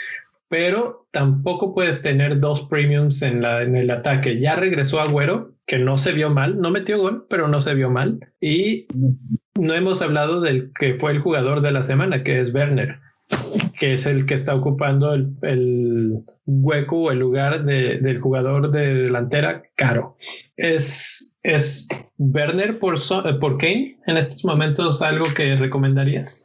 [0.49, 4.39] Pero tampoco puedes tener dos premiums en, la, en el ataque.
[4.39, 7.91] Ya regresó Agüero, que no se vio mal, no metió gol, pero no se vio
[7.91, 8.21] mal.
[8.41, 8.87] Y
[9.57, 13.01] no hemos hablado del que fue el jugador de la semana, que es Werner
[13.79, 18.71] que es el que está ocupando el, el hueco o el lugar de, del jugador
[18.71, 20.17] de delantera caro.
[20.57, 21.89] Es, es
[22.19, 26.45] Werner por, so, por Kane en estos momentos algo que recomendarías.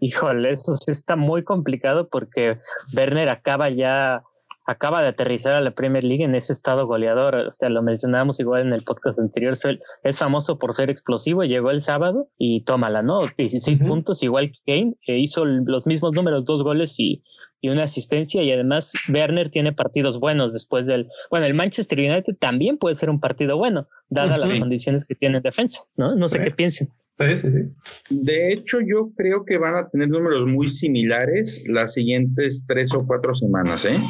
[0.00, 2.58] Híjole, eso sí está muy complicado porque
[2.96, 4.22] Werner acaba ya
[4.64, 7.34] acaba de aterrizar a la Premier League en ese estado goleador.
[7.34, 9.54] O sea, lo mencionábamos igual en el podcast anterior.
[10.02, 11.44] Es famoso por ser explosivo.
[11.44, 13.20] Llegó el sábado y tómala, ¿no?
[13.36, 13.88] 16 uh -huh.
[13.88, 17.22] puntos, igual que Kane, que hizo los mismos números, dos goles y,
[17.60, 18.42] y, una asistencia.
[18.42, 21.08] Y además, Werner tiene partidos buenos después del.
[21.30, 25.38] Bueno, el Manchester United también puede ser un partido bueno, dadas las condiciones que tiene
[25.38, 26.14] en defensa, ¿no?
[26.14, 26.44] No sé sí.
[26.44, 26.88] qué piensen.
[27.18, 28.14] Sí, sí, sí.
[28.14, 33.06] De hecho, yo creo que van a tener números muy similares las siguientes tres o
[33.06, 34.00] cuatro semanas, ¿eh?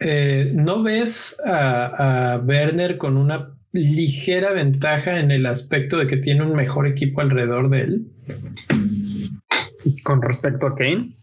[0.00, 6.16] Eh, ¿No ves a, a, Werner con una ligera ventaja en el aspecto de que
[6.16, 8.06] tiene un mejor equipo alrededor de él?
[10.02, 11.16] ¿Con respecto a Kane?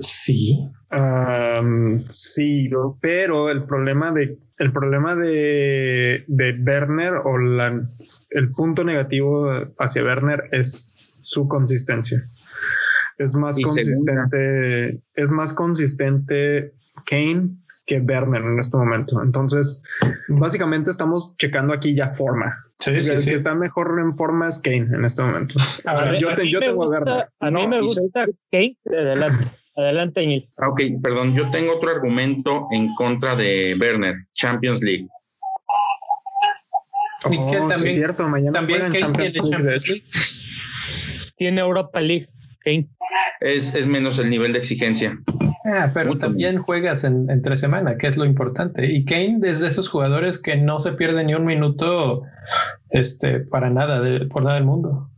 [0.00, 0.58] Sí.
[0.90, 2.68] Um, sí,
[3.00, 7.88] pero el problema de el problema de, de Werner o la,
[8.30, 12.20] el punto negativo hacia Werner es su consistencia.
[13.18, 15.02] Es más y consistente, segunda.
[15.14, 16.72] es más consistente
[17.06, 17.50] Kane
[17.88, 19.20] que Werner en este momento.
[19.20, 19.82] Entonces,
[20.28, 22.64] básicamente estamos checando aquí ya forma.
[22.78, 23.30] Sí, el sí, que sí.
[23.30, 25.56] está mejor en forma es Kane en este momento.
[25.86, 27.28] A, ver, yo, te, yo tengo gusta, a Werner.
[27.40, 28.76] A mí no, me gusta Kane.
[28.86, 29.48] Adelante.
[29.74, 30.48] Adelante, Neil.
[30.58, 31.34] Ah, ok, perdón.
[31.34, 34.14] Yo tengo otro argumento en contra de Werner.
[34.34, 35.08] Champions League.
[37.24, 40.02] Oh, y que también, sí es cierto, mañana también Kane Champions tiene Champions League.
[41.36, 42.28] Tiene Europa League.
[42.60, 42.88] Kane.
[43.40, 45.18] Es, es menos el nivel de exigencia.
[45.70, 46.62] Ah, pero Mucho también bien.
[46.62, 48.90] juegas en, entre semana, que es lo importante.
[48.90, 52.22] Y Kane es de esos jugadores que no se pierde ni un minuto
[52.88, 55.10] este, para nada, de, por nada del mundo.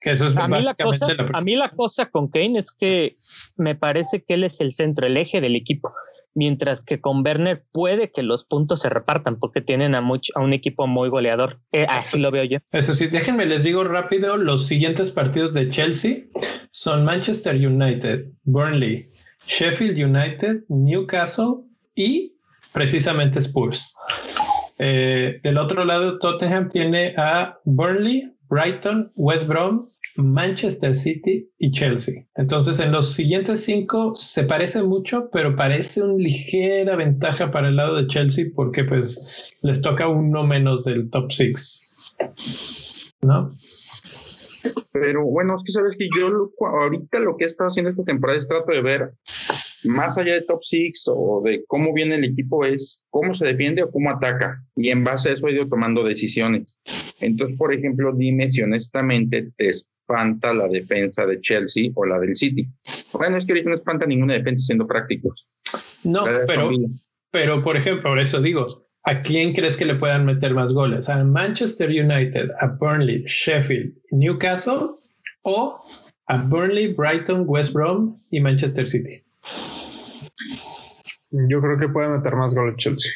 [0.00, 1.30] Que eso es a, mí la cosa, la...
[1.32, 3.16] a mí la cosa con Kane es que
[3.56, 5.92] me parece que él es el centro, el eje del equipo.
[6.34, 10.40] Mientras que con Werner puede que los puntos se repartan porque tienen a, mucho, a
[10.40, 11.60] un equipo muy goleador.
[11.72, 12.58] Eh, así lo veo yo.
[12.72, 16.24] Eso sí, déjenme les digo rápido, los siguientes partidos de Chelsea
[16.70, 19.08] son Manchester United, Burnley,
[19.46, 21.62] Sheffield United, Newcastle
[21.94, 22.34] y
[22.72, 23.96] precisamente Spurs.
[24.78, 32.26] Eh, del otro lado, Tottenham tiene a Burnley, Brighton, West Brom Manchester City y Chelsea.
[32.36, 37.76] Entonces, en los siguientes cinco se parece mucho, pero parece una ligera ventaja para el
[37.76, 42.14] lado de Chelsea porque pues les toca uno menos del top six.
[43.22, 43.52] ¿No?
[44.92, 48.38] Pero bueno, es que sabes que yo ahorita lo que he estado haciendo esta temporada
[48.38, 49.12] es trato de ver
[49.84, 53.82] más allá de top six o de cómo viene el equipo es cómo se defiende
[53.82, 54.64] o cómo ataca.
[54.76, 56.80] Y en base a eso he ido tomando decisiones.
[57.20, 59.68] Entonces, por ejemplo, dime si honestamente te
[60.04, 62.68] espanta la defensa de Chelsea o la del City.
[63.12, 65.48] Bueno, es que ahorita no espanta ninguna defensa siendo prácticos.
[66.04, 66.70] No, pero,
[67.30, 68.66] pero por ejemplo, por eso digo,
[69.04, 71.08] ¿a quién crees que le puedan meter más goles?
[71.08, 74.96] ¿A Manchester United, a Burnley, Sheffield, Newcastle
[75.42, 75.82] o
[76.26, 79.22] a Burnley, Brighton, West Brom y Manchester City?
[81.30, 83.10] Yo creo que puede meter más goles Chelsea.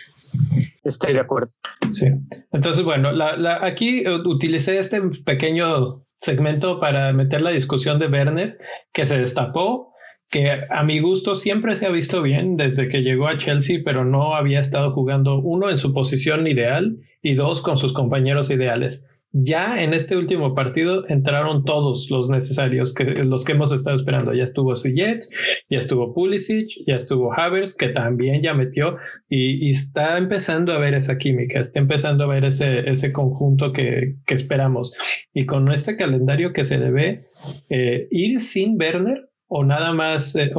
[0.84, 1.52] Estoy de acuerdo.
[1.92, 2.06] Sí.
[2.52, 8.58] Entonces, bueno, la, aquí utilicé este pequeño segmento para meter la discusión de Werner,
[8.92, 9.94] que se destapó,
[10.28, 14.04] que a mi gusto siempre se ha visto bien desde que llegó a Chelsea, pero
[14.04, 19.07] no había estado jugando uno en su posición ideal y dos con sus compañeros ideales
[19.32, 24.32] ya en este último partido entraron todos los necesarios, que, los que hemos estado esperando.
[24.32, 25.26] Ya estuvo Sillet,
[25.68, 28.96] ya estuvo Pulisic, ya estuvo Havers, que también ya metió
[29.28, 34.16] y, está empezando a ver esa química, está empezando a ver ese, ese conjunto que,
[34.24, 34.94] que esperamos.
[35.34, 37.24] Y con este calendario que se debe
[37.68, 40.52] eh, ir sin Werner o nada más, eh,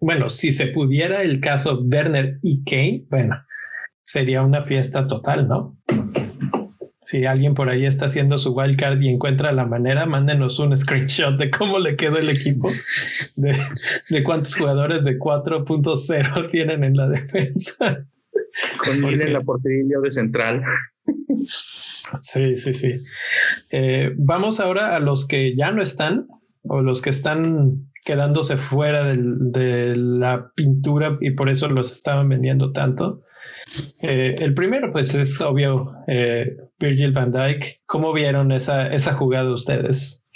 [0.00, 3.36] bueno, si se pudiera el caso Werner y Kane, bueno,
[4.04, 5.76] sería una fiesta total, ¿no?
[7.08, 11.38] Si alguien por ahí está haciendo su wildcard y encuentra la manera, mándenos un screenshot
[11.38, 12.70] de cómo le quedó el equipo,
[13.34, 18.06] de, cuántos jugadores de 4.0 tienen en la defensa.
[18.84, 19.22] Con Porque...
[19.22, 20.62] en la portería de central.
[22.20, 23.00] Sí, sí, sí.
[23.70, 26.26] Eh, vamos ahora a los que ya no están
[26.64, 32.72] o los que están quedándose fuera de la pintura y por eso los estaban vendiendo
[32.72, 33.22] tanto.
[34.00, 37.82] Eh, el primero, pues es obvio, eh, Virgil van Dyke.
[37.86, 40.28] ¿Cómo vieron esa, esa jugada ustedes?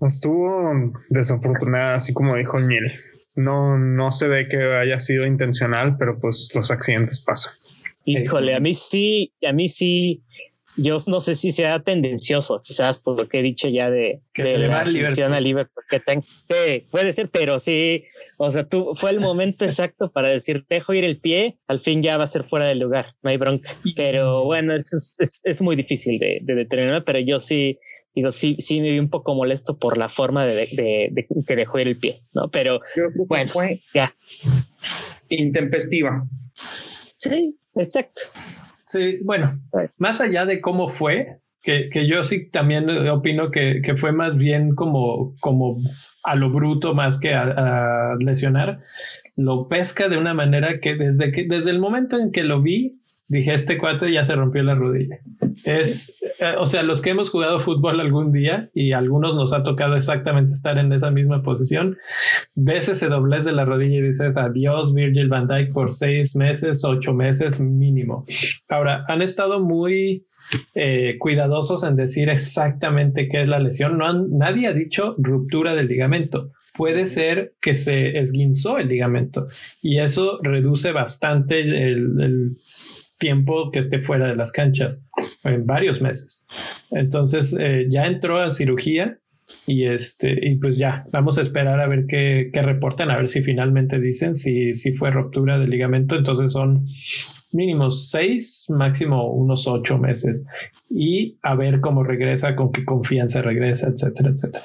[0.00, 0.72] Estuvo
[1.10, 2.92] desafortunada, así como dijo Niel.
[3.34, 7.52] No, no se ve que haya sido intencional, pero pues los accidentes pasan.
[8.04, 10.22] Híjole, a mí sí, a mí sí
[10.78, 14.56] yo no sé si sea tendencioso, quizás por lo que he dicho ya de, que
[14.56, 15.84] la afición a Liverpool.
[15.90, 16.00] Que
[16.44, 18.04] sí, puede ser, pero sí,
[18.36, 22.02] o sea, tú fue el momento exacto para decir, dejo ir el pie, al fin
[22.02, 23.70] ya va a ser fuera del lugar, no hay bronca.
[23.96, 27.80] Pero bueno, es, es, muy difícil de, de, determinar, pero yo sí,
[28.14, 30.54] digo, sí, sí me vi un poco molesto por la forma de,
[31.12, 32.48] de, que dejó ir el pie, ¿no?
[32.50, 32.80] Pero
[33.26, 34.14] bueno, fue ya.
[35.28, 36.24] Intempestiva.
[37.16, 38.22] Sí, exacto.
[38.88, 39.60] Sí, bueno,
[39.98, 44.38] más allá de cómo fue, que, que yo sí también opino que, que, fue más
[44.38, 45.76] bien como, como
[46.24, 48.80] a lo bruto más que a, a, lesionar,
[49.36, 52.98] lo pesca de una manera que desde, que desde el momento en que lo vi,
[53.28, 55.18] dije, este cuate ya se rompió la rodilla.
[55.64, 59.62] Es, eh, o sea, los que hemos jugado fútbol algún día y algunos nos ha
[59.62, 61.96] tocado exactamente estar en esa misma posición,
[62.54, 66.84] ves ese doblez de la rodilla y dices, adiós Virgil van Dijk por seis meses,
[66.84, 68.24] ocho meses mínimo.
[68.68, 70.26] Ahora, han estado muy
[70.74, 73.98] eh, cuidadosos en decir exactamente qué es la lesión.
[73.98, 76.52] No han, nadie ha dicho ruptura del ligamento.
[76.74, 79.46] Puede ser que se esguinzó el ligamento
[79.82, 82.56] y eso reduce bastante el, el
[83.18, 85.04] tiempo que esté fuera de las canchas,
[85.44, 86.46] en varios meses.
[86.90, 89.18] Entonces eh, ya entró a cirugía
[89.66, 93.28] y este y pues ya vamos a esperar a ver qué, qué reportan, a ver
[93.28, 96.16] si finalmente dicen si, si fue ruptura del ligamento.
[96.16, 96.86] Entonces son
[97.52, 100.46] mínimos seis, máximo unos ocho meses
[100.88, 104.64] y a ver cómo regresa, con qué confianza regresa, etcétera, etcétera.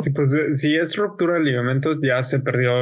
[0.00, 2.72] Sí, pues eh, si es ruptura de ligamentos, ya se perdió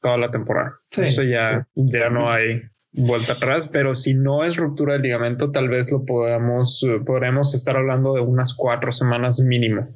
[0.00, 0.74] toda la temporada.
[0.96, 5.68] Eso ya, ya no hay vuelta atrás, pero si no es ruptura de ligamento, tal
[5.68, 9.86] vez lo podamos, eh, podremos estar hablando de unas cuatro semanas mínimo.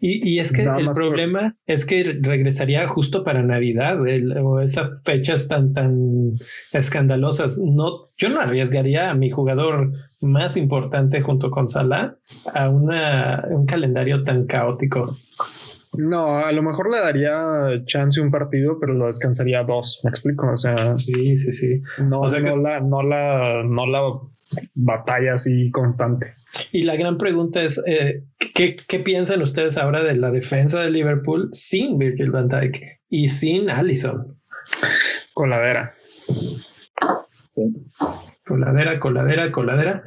[0.00, 3.98] Y, es que el problema es que regresaría justo para Navidad
[4.42, 6.32] o esas fechas tan, tan
[6.72, 7.58] escandalosas.
[7.58, 12.16] No, yo no arriesgaría a mi jugador más importante junto con Salah
[12.52, 15.16] a una, un calendario tan caótico.
[15.92, 20.00] No, a lo mejor le daría chance un partido, pero lo descansaría dos.
[20.04, 20.50] Me explico.
[20.52, 21.82] O sea, sí, sí, sí.
[22.08, 24.02] No, no, la, no la, no la
[24.74, 26.28] batalla así constante.
[26.72, 28.24] Y la gran pregunta es: eh,
[28.54, 33.28] ¿qué, ¿qué, piensan ustedes ahora de la defensa de Liverpool sin Virgil van Dijk y
[33.28, 34.38] sin Allison?
[35.34, 35.94] Coladera.
[38.50, 40.02] Coladera, coladera, coladera.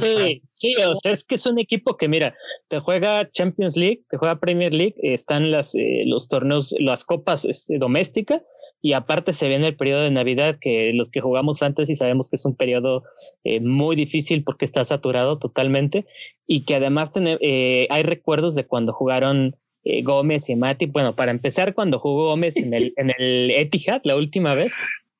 [0.00, 2.34] Sí, sí, o sea, es que es un equipo que, mira,
[2.66, 7.44] te juega Champions League, te juega Premier League, están las, eh, los torneos, las copas
[7.44, 8.42] este, domésticas,
[8.82, 12.28] y aparte se viene el periodo de Navidad, que los que jugamos antes y sabemos
[12.28, 13.04] que es un periodo
[13.44, 16.04] eh, muy difícil porque está saturado totalmente,
[16.48, 19.56] y que además eh, hay recuerdos de cuando jugaron
[20.02, 20.86] Gómez y Mati.
[20.86, 24.74] Bueno, para empezar, cuando jugó Gómez en el, en el Etihad la última vez,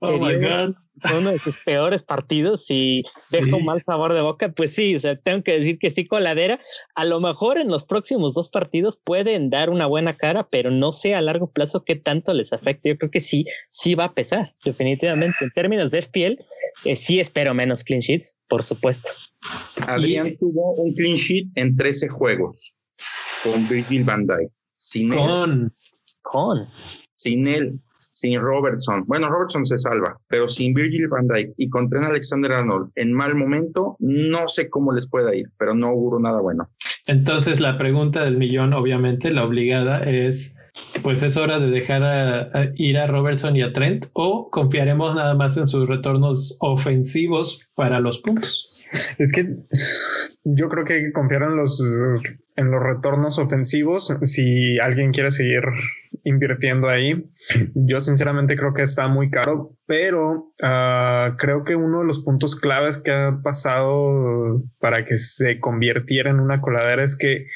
[0.04, 0.74] Oh my God.
[1.18, 3.02] uno de sus peores partidos y
[3.32, 6.06] deja un mal sabor de boca, pues sí, o sea, tengo que decir que sí,
[6.06, 6.60] coladera.
[6.94, 10.92] A lo mejor en los próximos dos partidos pueden dar una buena cara, pero no
[10.92, 12.90] sé a largo plazo qué tanto les afecte.
[12.90, 15.36] Yo creo que sí, sí va a pesar, definitivamente.
[15.40, 16.44] En términos de FPL,
[16.84, 19.10] eh, sí espero menos clean sheets, por supuesto.
[19.86, 22.76] Adrián tuvo un clean sheet en 13 juegos
[23.44, 24.50] con Virgil van Dijk.
[24.72, 25.72] Sin él.
[26.22, 26.68] Con.
[27.14, 27.80] sin él,
[28.14, 29.04] sin Robertson.
[29.06, 33.12] Bueno, Robertson se salva, pero sin Virgil van Dijk y con Trent Alexander Arnold en
[33.12, 36.70] mal momento, no sé cómo les pueda ir, pero no hubo nada bueno.
[37.06, 40.58] Entonces la pregunta del millón, obviamente, la obligada es,
[41.02, 45.14] pues es hora de dejar a, a ir a Robertson y a Trent o confiaremos
[45.14, 48.86] nada más en sus retornos ofensivos para los puntos.
[49.18, 49.56] Es que
[50.44, 51.82] yo creo que hay que confiar en los,
[52.56, 55.62] en los retornos ofensivos si alguien quiere seguir
[56.22, 57.24] invirtiendo ahí.
[57.74, 62.54] Yo sinceramente creo que está muy caro, pero uh, creo que uno de los puntos
[62.54, 67.46] claves que ha pasado para que se convirtiera en una coladera es que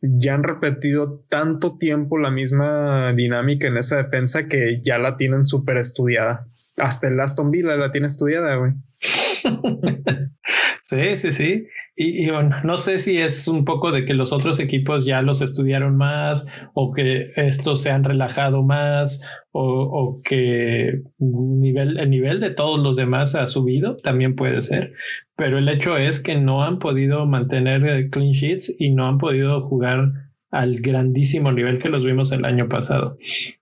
[0.00, 5.44] ya han repetido tanto tiempo la misma dinámica en esa defensa que ya la tienen
[5.44, 6.46] súper estudiada.
[6.76, 8.72] Hasta el Aston Villa la tiene estudiada, güey.
[10.88, 11.66] Sí, sí, sí.
[11.96, 15.42] Y, bueno, no sé si es un poco de que los otros equipos ya los
[15.42, 22.40] estudiaron más o que estos se han relajado más o, o que nivel, el nivel
[22.40, 24.94] de todos los demás ha subido, también puede ser.
[25.36, 29.60] Pero el hecho es que no han podido mantener clean sheets y no han podido
[29.68, 30.12] jugar
[30.50, 33.18] al grandísimo nivel que los vimos el año pasado.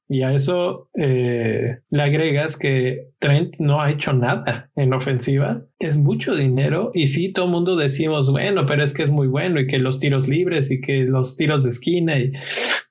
[0.09, 5.65] Y a eso eh, le agregas que Trent no ha hecho nada en ofensiva.
[5.81, 9.27] Es mucho dinero y sí, todo el mundo decimos, bueno, pero es que es muy
[9.27, 12.19] bueno y que los tiros libres y que los tiros de esquina.
[12.19, 12.33] Y,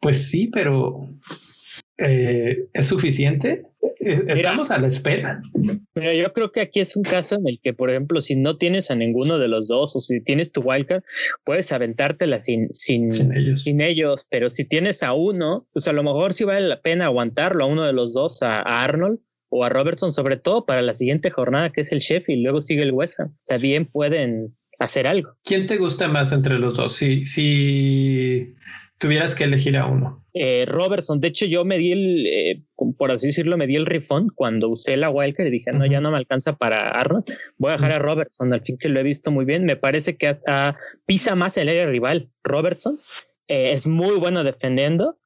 [0.01, 1.09] pues sí, pero
[1.97, 3.63] eh, ¿es suficiente?
[3.99, 5.41] Estamos Mira, a la espera.
[5.95, 8.57] Mira, yo creo que aquí es un caso en el que, por ejemplo, si no
[8.57, 11.03] tienes a ninguno de los dos o si tienes tu wildcard,
[11.43, 13.63] puedes aventártela sin, sin, sin, ellos.
[13.63, 14.27] sin ellos.
[14.29, 17.67] Pero si tienes a uno, pues a lo mejor sí vale la pena aguantarlo a
[17.67, 19.19] uno de los dos, a, a Arnold
[19.49, 22.83] o a Robertson, sobre todo para la siguiente jornada que es el Sheffield, luego sigue
[22.83, 23.29] el West Ham.
[23.29, 25.35] O sea, bien pueden hacer algo.
[25.43, 26.95] ¿Quién te gusta más entre los dos?
[26.95, 28.53] Si, si
[28.97, 30.25] tuvieras que elegir a uno.
[30.33, 32.63] Eh, Robertson, de hecho yo me di el, eh,
[32.97, 36.01] por así decirlo, me di el rifón cuando usé la wildcard y dije, no, ya
[36.01, 37.25] no me alcanza para Arnold,
[37.57, 40.17] voy a dejar a Robertson, al fin que lo he visto muy bien, me parece
[40.17, 42.99] que hasta pisa más el área rival, Robertson,
[43.47, 45.17] eh, es muy bueno defendiendo.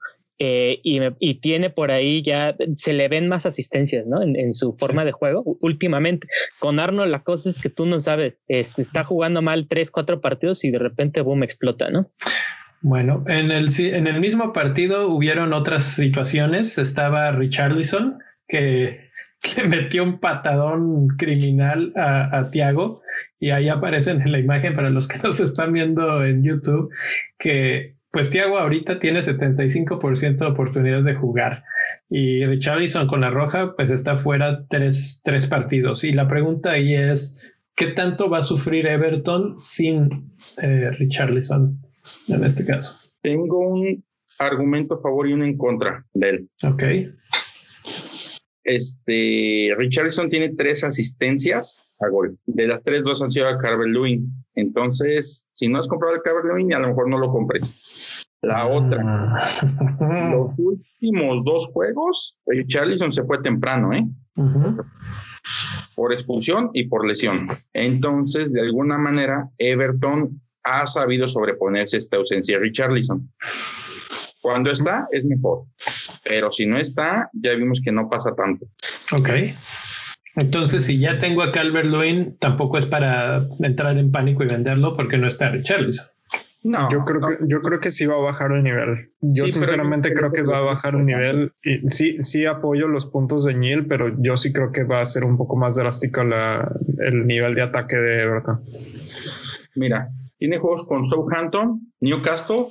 [0.42, 4.22] Eh, y, me, y, tiene por ahí ya, se le ven más asistencias, ¿no?
[4.22, 5.08] En, en su forma sí.
[5.08, 6.30] de juego últimamente.
[6.60, 10.22] Con Arnold la cosa es que tú no sabes, este, está jugando mal tres, cuatro
[10.22, 12.10] partidos y de repente, boom, explota, ¿no?
[12.82, 16.78] Bueno, en el, en el mismo partido hubieron otras situaciones.
[16.78, 19.10] Estaba Richarlison, que,
[19.42, 23.02] que metió un patadón criminal a, Tiago,
[23.40, 26.90] y ahí aparecen en la imagen para los que nos están viendo en YouTube,
[27.38, 31.64] que pues Tiago ahorita tiene 75% de oportunidades de jugar
[32.10, 36.04] y Richarlison con la roja pues está fuera tres, tres partidos.
[36.04, 40.10] Y la pregunta ahí es, ¿qué tanto va a sufrir Everton sin
[40.62, 41.79] eh, Richarlison?
[42.30, 43.00] En este caso.
[43.22, 44.04] Tengo un
[44.40, 46.50] argumento a favor y uno en contra de él.
[46.64, 46.84] Ok.
[48.64, 52.38] Este, Richardson tiene tres asistencias a gol.
[52.46, 54.32] De las tres, dos han sido a Carver Lewin.
[54.56, 58.26] Entonces, si no has comprado el Carver Lewin, a lo mejor no lo compres.
[58.42, 60.30] La otra, Ah.
[60.32, 64.06] los últimos dos juegos, Richarlison se fue temprano, ¿eh?
[64.36, 64.86] Uh -huh.
[65.96, 67.48] Por expulsión y por lesión.
[67.74, 73.32] Entonces, de alguna manera, Everton ha sabido sobreponerse a esta ausencia de Richarlison.
[74.42, 75.66] Cuando está, es mejor.
[76.24, 78.68] Pero si no está, ya vimos que no pasa tanto.
[79.12, 79.30] Ok.
[80.36, 84.96] Entonces, si ya tengo a Calvert Lewin, tampoco es para entrar en pánico y venderlo
[84.96, 86.08] porque no está Richarlison.
[86.62, 87.28] No, yo creo no.
[87.28, 89.12] que yo creo que sí va a bajar el nivel.
[89.22, 91.54] Yo sí, sinceramente creo, creo que va a bajar el nivel.
[91.64, 95.06] Y sí, sí apoyo los puntos de Neil, pero yo sí creo que va a
[95.06, 98.62] ser un poco más drástico la, el nivel de ataque de Everton.
[99.76, 100.10] Mira,
[100.40, 102.68] tiene juegos con Southampton, Newcastle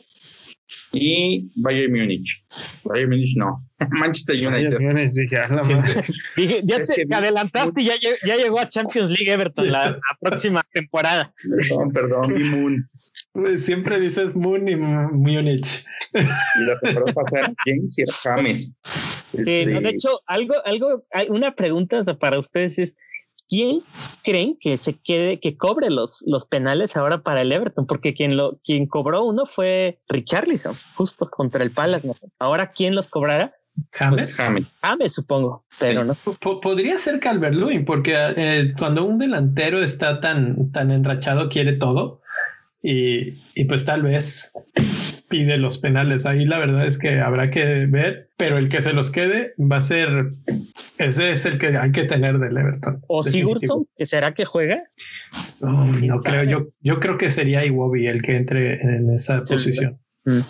[0.92, 2.44] y Bayern Múnich.
[2.84, 3.64] Bayern Munich no.
[3.90, 4.78] Manchester United.
[6.64, 7.94] ya te adelantaste y ya,
[8.26, 11.32] ya, llegó a Champions League Everton la, próxima temporada.
[11.68, 12.90] Perdón, perdón, y Moon.
[13.56, 15.84] Siempre dices Moon y Munich.
[16.14, 18.76] Y la temporada pasada James y James.
[19.34, 22.96] Eh, de este, hecho, algo, algo, una pregunta para ustedes es
[23.48, 23.80] ¿quién
[24.22, 27.86] creen que se quede, que cobre los, los penales ahora para el Everton?
[27.86, 32.10] Porque quien lo, quien cobró uno fue Richarlison, justo contra el Palace.
[32.38, 33.54] Ahora, ¿quién los cobrará?
[33.92, 34.36] James.
[34.36, 35.12] Pues, James.
[35.12, 36.16] supongo, pero no.
[36.60, 42.20] podría ser calvert porque eh, cuando un delantero está tan, tan enrachado, quiere todo.
[42.82, 44.52] Y, y, pues tal vez
[45.28, 46.26] pide los penales.
[46.26, 49.78] Ahí la verdad es que habrá que ver, pero el que se los quede va
[49.78, 50.30] a ser,
[50.98, 53.02] ese es el que hay que tener del Everton.
[53.06, 53.86] ¿O Sigurdsson?
[53.96, 54.82] ¿Que será que juega?
[55.60, 55.92] No,
[56.24, 59.98] creo, yo, yo creo que sería Iwobi el que entre en esa posición.
[60.24, 60.40] Mm.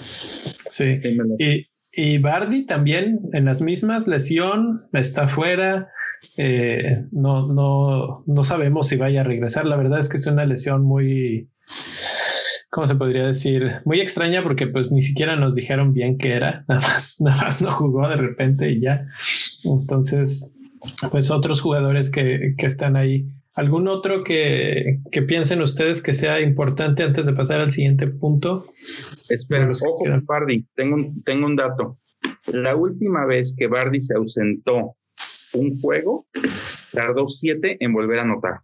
[0.69, 1.01] Sí.
[1.39, 5.89] Y, y Bardi también en las mismas, lesión, está fuera.
[6.37, 9.67] Eh, no, no, no sabemos si vaya a regresar.
[9.67, 11.49] La verdad es que es una lesión muy,
[12.71, 13.81] ¿cómo se podría decir?
[13.85, 17.63] Muy extraña porque pues ni siquiera nos dijeron bien qué era, nada más, nada más
[17.63, 19.07] no jugó de repente y ya.
[19.65, 20.55] Entonces,
[21.11, 23.27] pues otros jugadores que, que están ahí.
[23.55, 28.67] ¿Algún otro que, que, piensen ustedes que sea importante antes de pasar al siguiente punto?
[29.29, 31.97] Espera, pues, ojo, Bardi, tengo un, tengo un dato.
[32.53, 34.95] La última vez que Bardi se ausentó
[35.55, 36.27] un juego,
[36.93, 38.61] tardó siete en volver a anotar.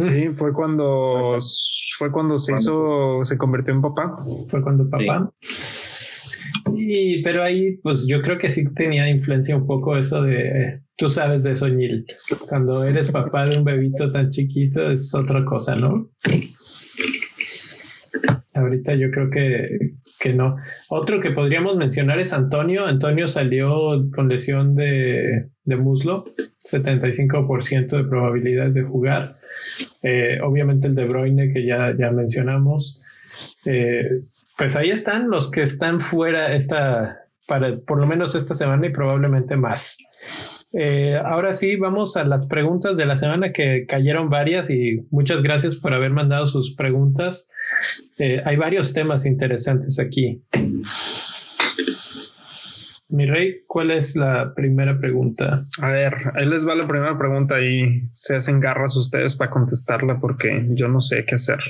[0.00, 1.36] Sí, fue cuando
[1.98, 4.16] fue cuando se hizo, se convirtió en papá.
[4.48, 5.32] Fue cuando papá.
[6.74, 11.08] Y, pero ahí, pues yo creo que sí tenía influencia un poco eso de, tú
[11.08, 11.66] sabes de eso,
[12.48, 16.10] Cuando eres papá de un bebito tan chiquito es otra cosa, ¿no?
[18.52, 20.56] Ahorita yo creo que, que no.
[20.88, 22.86] Otro que podríamos mencionar es Antonio.
[22.86, 26.24] Antonio salió con lesión de, de muslo,
[26.70, 29.34] 75% de probabilidades de jugar.
[30.02, 33.02] Eh, obviamente el de Bruyne que ya, ya mencionamos.
[33.64, 34.22] Eh,
[34.58, 38.92] pues ahí están los que están fuera esta, para por lo menos esta semana y
[38.92, 39.98] probablemente más.
[40.72, 45.42] Eh, ahora sí, vamos a las preguntas de la semana que cayeron varias y muchas
[45.42, 47.50] gracias por haber mandado sus preguntas.
[48.18, 50.42] Hay varios temas interesantes aquí.
[53.08, 55.64] Mi rey, ¿cuál es la primera pregunta?
[55.80, 60.18] A ver, ahí les va la primera pregunta y se hacen garras ustedes para contestarla
[60.18, 61.60] porque yo no sé qué hacer.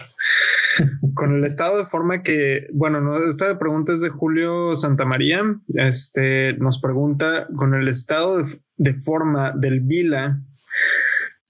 [1.15, 5.43] Con el estado de forma que, bueno, no, esta pregunta es de Julio Santamaría.
[5.75, 10.41] Este nos pregunta con el estado de, de forma del Vila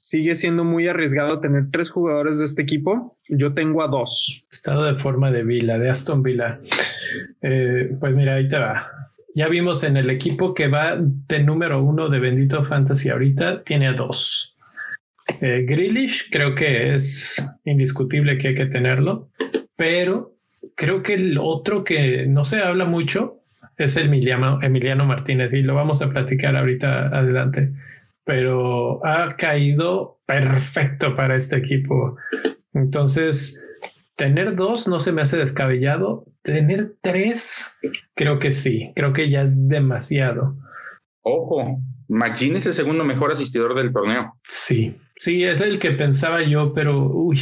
[0.07, 3.19] sigue siendo muy arriesgado tener tres jugadores de este equipo.
[3.29, 4.47] Yo tengo a dos.
[4.51, 6.61] Estado de forma de Vila, de Aston Villa.
[7.43, 8.85] Eh, pues mira, ahí te va.
[9.37, 13.89] Ya vimos en el equipo que va de número uno de Bendito Fantasy ahorita, tiene
[13.89, 14.57] a dos.
[15.43, 15.67] Eh,
[16.31, 19.29] creo que es indiscutible que hay que tenerlo,
[19.77, 20.33] pero
[20.75, 23.43] creo que el otro que no se habla mucho
[23.77, 27.75] es Emiliano, Emiliano Martínez y lo vamos a platicar ahorita adelante,
[28.25, 32.17] pero ha caído perfecto para este equipo.
[32.73, 33.63] Entonces,
[34.17, 36.25] tener dos no se me hace descabellado.
[36.43, 37.79] Tener tres,
[38.15, 38.93] creo que sí.
[38.97, 40.57] Creo que ya es demasiado.
[41.23, 44.39] Ojo, McGinn es el segundo mejor asistidor del torneo.
[44.45, 47.41] Sí, sí, es el que pensaba yo, pero uy,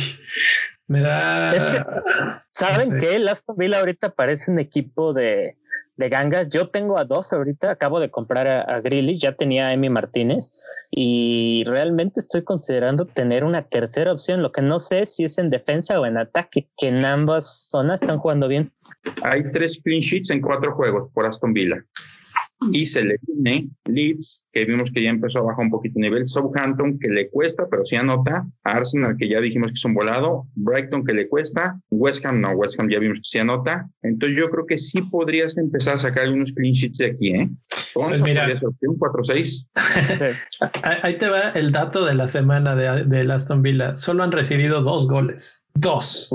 [0.86, 2.42] me da.
[2.50, 5.56] ¿Saben que El Aston Villa ahorita parece un equipo de
[5.96, 6.48] de gangas.
[6.48, 10.52] Yo tengo a dos ahorita, acabo de comprar a, a ya tenía a Emi Martínez
[10.90, 15.50] y realmente estoy considerando tener una tercera opción, lo que no sé si es en
[15.50, 18.72] defensa o en ataque, que en ambas zonas están jugando bien.
[19.22, 21.84] Hay tres clean sheets en cuatro juegos por Aston Villa
[22.72, 26.02] y se le une Leeds, que vimos que ya empezó a bajar un poquito el
[26.02, 29.94] nivel, Southampton, que le cuesta, pero sí anota, Arsenal, que ya dijimos que es un
[29.94, 33.88] volado, Brighton, que le cuesta, West Ham, no, West Ham ya vimos que sí anota,
[34.02, 37.50] entonces yo creo que sí podrías empezar a sacar unos clean sheets de aquí, ¿eh?
[37.92, 39.68] Pues mira, 4-6.
[41.02, 43.94] Ahí te va el dato de la semana de, de Aston Villa.
[43.94, 45.68] Solo han recibido dos goles.
[45.74, 46.34] Dos.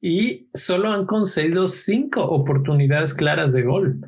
[0.00, 4.00] Y solo han concedido cinco oportunidades claras de gol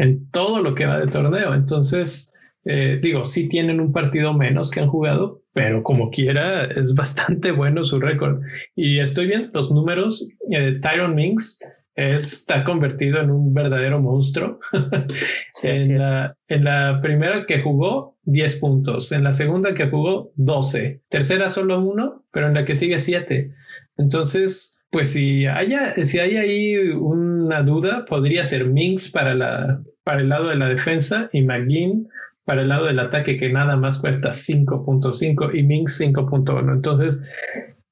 [0.00, 1.54] en todo lo que va de torneo.
[1.54, 2.34] Entonces,
[2.64, 7.52] eh, digo, sí tienen un partido menos que han jugado, pero como quiera es bastante
[7.52, 8.40] bueno su récord.
[8.74, 10.26] Y estoy viendo los números.
[10.50, 11.60] Eh, Tyron Minks
[11.94, 14.58] está convertido en un verdadero monstruo.
[15.62, 19.12] en, la, en, la, primera que jugó, 10 puntos.
[19.12, 21.02] En la segunda que jugó, 12.
[21.10, 23.52] Tercera solo uno, pero en la que sigue 7.
[23.98, 30.22] Entonces, pues si haya, si hay ahí una duda, podría ser Minx para la para
[30.22, 32.08] el lado de la defensa y McGinn
[32.44, 36.72] para el lado del ataque que nada más cuesta 5.5 y Minx 5.1.
[36.72, 37.22] Entonces,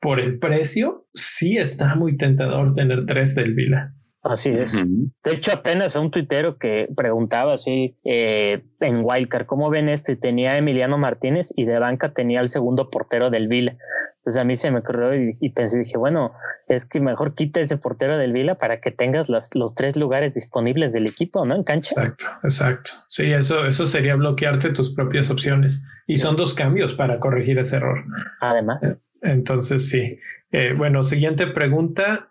[0.00, 3.94] por el precio, sí está muy tentador tener tres del Vila.
[4.22, 4.84] Así es.
[5.24, 10.16] De hecho, apenas a un tuitero que preguntaba así eh, en Wildcard, ¿cómo ven este?
[10.16, 13.76] Tenía Emiliano Martínez y de banca tenía el segundo portero del Vila.
[14.18, 16.32] Entonces a mí se me ocurrió y, pensé, dije, bueno,
[16.66, 20.34] es que mejor quita ese portero del Vila para que tengas las, los tres lugares
[20.34, 21.54] disponibles del equipo, ¿no?
[21.54, 21.94] En cancha.
[22.02, 22.90] Exacto, exacto.
[23.08, 25.82] Sí, eso, eso sería bloquearte tus propias opciones.
[26.06, 28.04] Y son dos cambios para corregir ese error.
[28.40, 28.96] Además.
[29.22, 30.18] Entonces, sí.
[30.50, 32.27] Eh, bueno, siguiente pregunta.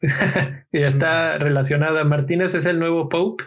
[0.72, 2.04] ya está relacionada.
[2.04, 3.44] Martínez es el nuevo Pope.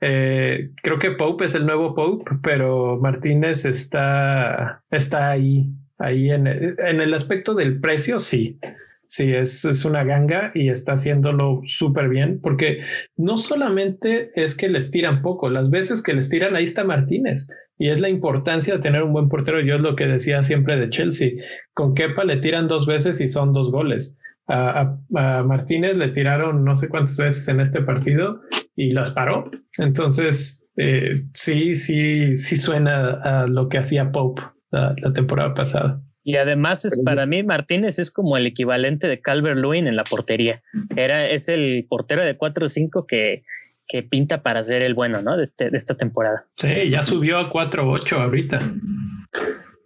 [0.00, 5.68] Eh, creo que Pope es el nuevo Pope, pero Martínez está, está ahí,
[5.98, 8.58] ahí en el, aspecto del precio, sí.
[9.06, 12.84] Sí, es, es una ganga y está haciéndolo súper bien porque
[13.16, 17.48] no solamente es que les tiran poco, las veces que les tiran ahí está Martínez
[17.76, 19.60] y es la importancia de tener un buen portero.
[19.62, 21.32] Yo es lo que decía siempre de Chelsea.
[21.74, 24.19] Con Kepa le tiran dos veces y son dos goles
[24.50, 24.98] a,
[25.44, 28.40] Martínez le tiraron no sé cuántas veces en este partido
[28.76, 29.50] y las paró.
[29.78, 36.00] Entonces, eh, sí, sí, sí suena a lo que hacía Pope la, temporada pasada.
[36.22, 40.04] Y además es para mí Martínez es como el equivalente de Calvert Lewin en la
[40.04, 40.62] portería.
[40.96, 43.42] Era es el portero de 4 o 5 que,
[43.88, 45.36] que pinta para ser el bueno, ¿no?
[45.36, 46.46] De, este, de esta temporada.
[46.56, 48.58] Sí, ya subió a 4-8 ahorita.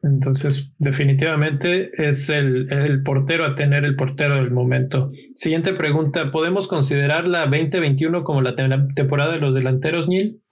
[0.05, 5.11] Entonces, definitivamente es el, portero a tener el portero del momento.
[5.35, 10.43] Siguiente pregunta, ¿podemos considerar la 2021 como la temporada de los delanteros, Neil?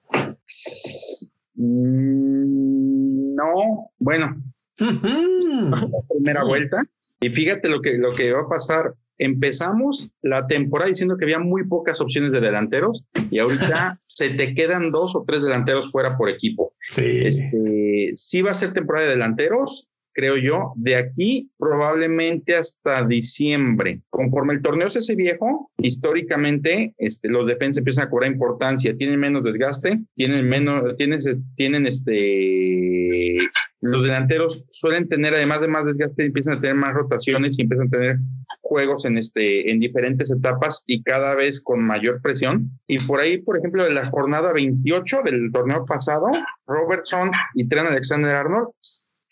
[1.55, 4.43] Mm, no, bueno.
[4.79, 6.83] la primera vuelta.
[7.21, 11.39] Y fíjate lo que, lo que va a pasar empezamos la temporada diciendo que había
[11.39, 16.17] muy pocas opciones de delanteros y ahorita se te quedan dos o tres delanteros fuera
[16.17, 16.72] por equipo.
[16.89, 17.21] Sí.
[17.25, 24.01] Este, sí va a ser temporada de delanteros, creo yo, de aquí probablemente hasta diciembre.
[24.11, 29.19] Conforme el torneo se hace viejo, históricamente este, los defensas empiezan a cobrar importancia, tienen
[29.19, 31.19] menos desgaste, tienen menos, tienen,
[31.57, 33.39] tienen este,
[33.83, 37.89] los delanteros suelen tener, además de más desgaste, empiezan a tener más rotaciones y empiezan
[37.89, 38.17] a tener
[38.61, 42.71] juegos en, este, en diferentes etapas y cada vez con mayor presión.
[42.87, 46.29] Y por ahí, por ejemplo, de la jornada 28 del torneo pasado,
[46.67, 48.69] Robertson y Trent Alexander Arnold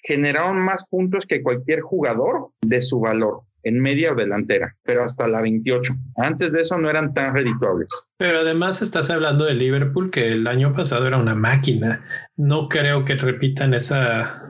[0.02, 5.28] generaron más puntos que cualquier jugador de su valor en media o delantera, pero hasta
[5.28, 5.94] la 28.
[6.16, 8.12] Antes de eso no eran tan redituables.
[8.16, 12.04] Pero además estás hablando de Liverpool, que el año pasado era una máquina.
[12.36, 14.48] No creo que repitan esa,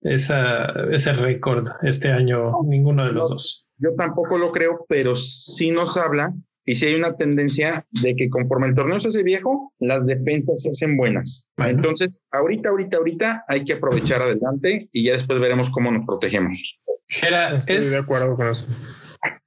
[0.00, 3.66] esa, ese récord este año, ninguno de los dos.
[3.78, 6.32] Yo tampoco lo creo, pero sí nos habla
[6.64, 10.62] y si hay una tendencia de que conforme el torneo se hace viejo, las defensas
[10.62, 11.50] se hacen buenas.
[11.56, 16.78] Entonces, ahorita, ahorita, ahorita hay que aprovechar adelante y ya después veremos cómo nos protegemos.
[17.12, 18.66] Estoy de acuerdo con eso.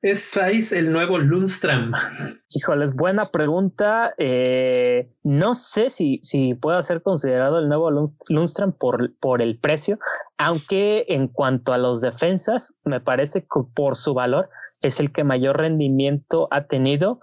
[0.01, 1.91] ¿Es Saiz el nuevo Lundstrom?
[2.49, 4.13] Híjoles, buena pregunta.
[4.17, 9.99] Eh, no sé si, si puede ser considerado el nuevo Lundstrom por, por el precio,
[10.37, 14.49] aunque en cuanto a los defensas, me parece que por su valor
[14.81, 17.19] es el que mayor rendimiento ha tenido.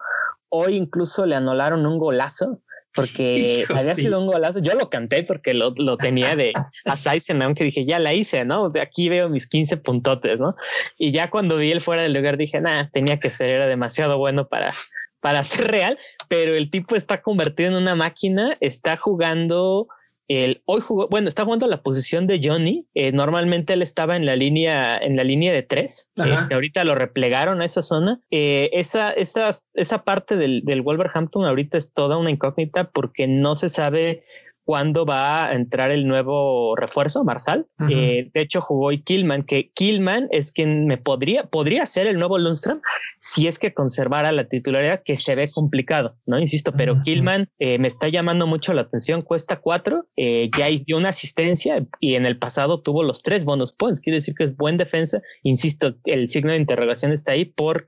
[0.49, 2.61] Hoy incluso le anularon un golazo
[2.95, 4.61] porque había sido un golazo.
[4.61, 6.53] Yo lo canté porque lo, lo tenía de
[6.84, 8.70] a aunque dije, ya la hice, ¿no?
[8.70, 10.57] De aquí veo mis 15 puntotes, ¿no?
[10.99, 14.18] Y ya cuando vi el fuera del lugar dije, nada, tenía que ser, era demasiado
[14.18, 14.72] bueno para,
[15.20, 19.88] para ser real, pero el tipo está convertido en una máquina, está jugando
[20.29, 22.87] el, hoy jugó, bueno, está jugando la posición de Johnny.
[22.95, 26.11] Eh, normalmente él estaba en la línea, en la línea de tres.
[26.16, 28.20] Este, ahorita lo replegaron a esa zona.
[28.31, 33.57] Eh, esa, esa, esa parte del, del Wolverhampton ahorita es toda una incógnita porque no
[33.57, 34.25] se sabe
[34.64, 37.66] cuándo va a entrar el nuevo refuerzo, Marsal.
[37.90, 42.18] Eh, de hecho, jugó hoy Killman, que Killman es quien me podría, podría ser el
[42.18, 42.80] nuevo Lundstrom
[43.18, 46.38] si es que conservara la titularidad, que se ve complicado, ¿no?
[46.38, 50.96] Insisto, pero Killman eh, me está llamando mucho la atención, cuesta cuatro, eh, ya hizo
[50.96, 54.56] una asistencia y en el pasado tuvo los tres bonus points, quiere decir que es
[54.56, 55.20] buen defensa.
[55.42, 57.86] Insisto, el signo de interrogación está ahí por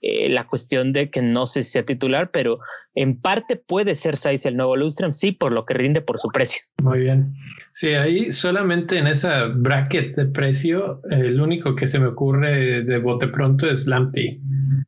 [0.00, 2.58] la cuestión de que no sé si sea titular, pero
[2.94, 6.28] en parte puede ser Saiz el nuevo Lundstrom, sí, por lo que rinde por su
[6.28, 6.62] precio.
[6.82, 7.34] Muy bien.
[7.70, 12.98] Sí, ahí solamente en esa bracket de precio, el único que se me ocurre de
[12.98, 14.40] bote pronto es Lamptey,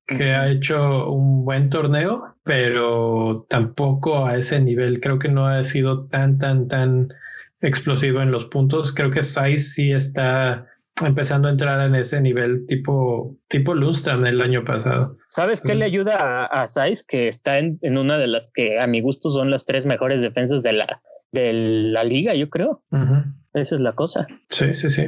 [0.06, 5.00] que ha hecho un buen torneo, pero tampoco a ese nivel.
[5.00, 7.08] Creo que no ha sido tan, tan, tan
[7.62, 8.92] explosivo en los puntos.
[8.92, 10.66] Creo que Saiz sí está
[11.02, 15.16] empezando a entrar en ese nivel tipo, tipo Lundstrom el año pasado.
[15.28, 17.04] ¿Sabes qué le ayuda a, a Saiz?
[17.04, 20.22] Que está en, en, una de las que a mi gusto son las tres mejores
[20.22, 22.84] defensas de la, de la liga, yo creo.
[22.90, 23.34] Uh -huh.
[23.54, 24.26] Esa es la cosa.
[24.50, 25.06] Sí, sí, sí.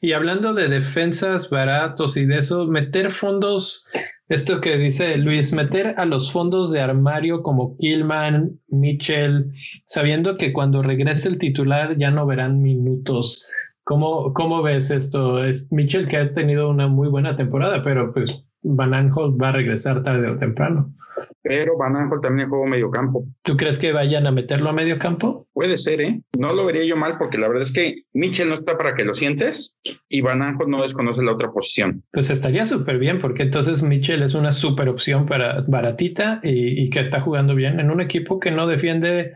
[0.00, 3.86] Y hablando de defensas baratos y de eso, meter fondos,
[4.28, 9.52] esto que dice Luis, meter a los fondos de armario como Killman, Mitchell,
[9.84, 13.46] sabiendo que cuando regrese el titular ya no verán minutos.
[13.84, 15.44] ¿Cómo, cómo ves esto?
[15.44, 19.52] Es Mitchell que ha tenido una muy buena temporada, pero pues Van Aanholt va a
[19.52, 20.94] regresar tarde o temprano.
[21.42, 23.26] Pero Van Aanholt también juega medio campo.
[23.42, 25.48] ¿Tú crees que vayan a meterlo a medio campo?
[25.52, 26.20] Puede ser, ¿eh?
[26.38, 29.04] No lo vería yo mal porque la verdad es que Mitchell no está para que
[29.04, 32.04] lo sientes y Van Aanholt no desconoce la otra posición.
[32.12, 36.90] Pues estaría súper bien porque entonces Mitchell es una súper opción para baratita y, y
[36.90, 39.32] que está jugando bien en un equipo que no defiende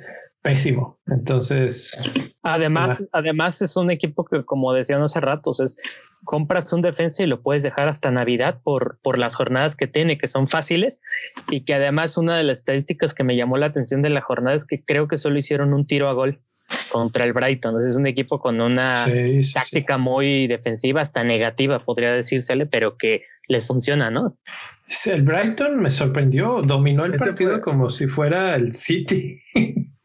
[0.47, 0.99] pésimo.
[1.07, 2.01] Entonces,
[2.43, 3.09] además, ¿verdad?
[3.13, 5.79] además es un equipo que, como decían hace ratos, es
[6.25, 10.19] compras un defensa y lo puedes dejar hasta Navidad por, por las jornadas que tiene,
[10.19, 11.01] que son fáciles
[11.51, 14.57] y que además una de las estadísticas que me llamó la atención de la jornada
[14.57, 16.41] es que creo que solo hicieron un tiro a gol
[16.91, 17.71] contra el Brighton.
[17.71, 20.01] Entonces es un equipo con una sí, sí, táctica sí.
[20.01, 24.37] muy defensiva, hasta negativa, podría decírsele, pero que les funciona, ¿no?
[25.07, 27.61] El Brighton me sorprendió, dominó el Ese partido fue...
[27.61, 29.39] como si fuera el City.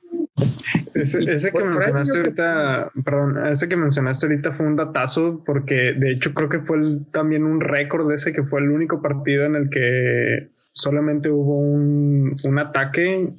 [0.93, 6.11] Ese, ese, que mencionaste ahorita, perdón, ese que mencionaste ahorita fue un datazo porque de
[6.11, 9.45] hecho creo que fue el, también un récord de ese que fue el único partido
[9.45, 13.33] en el que solamente hubo un, un ataque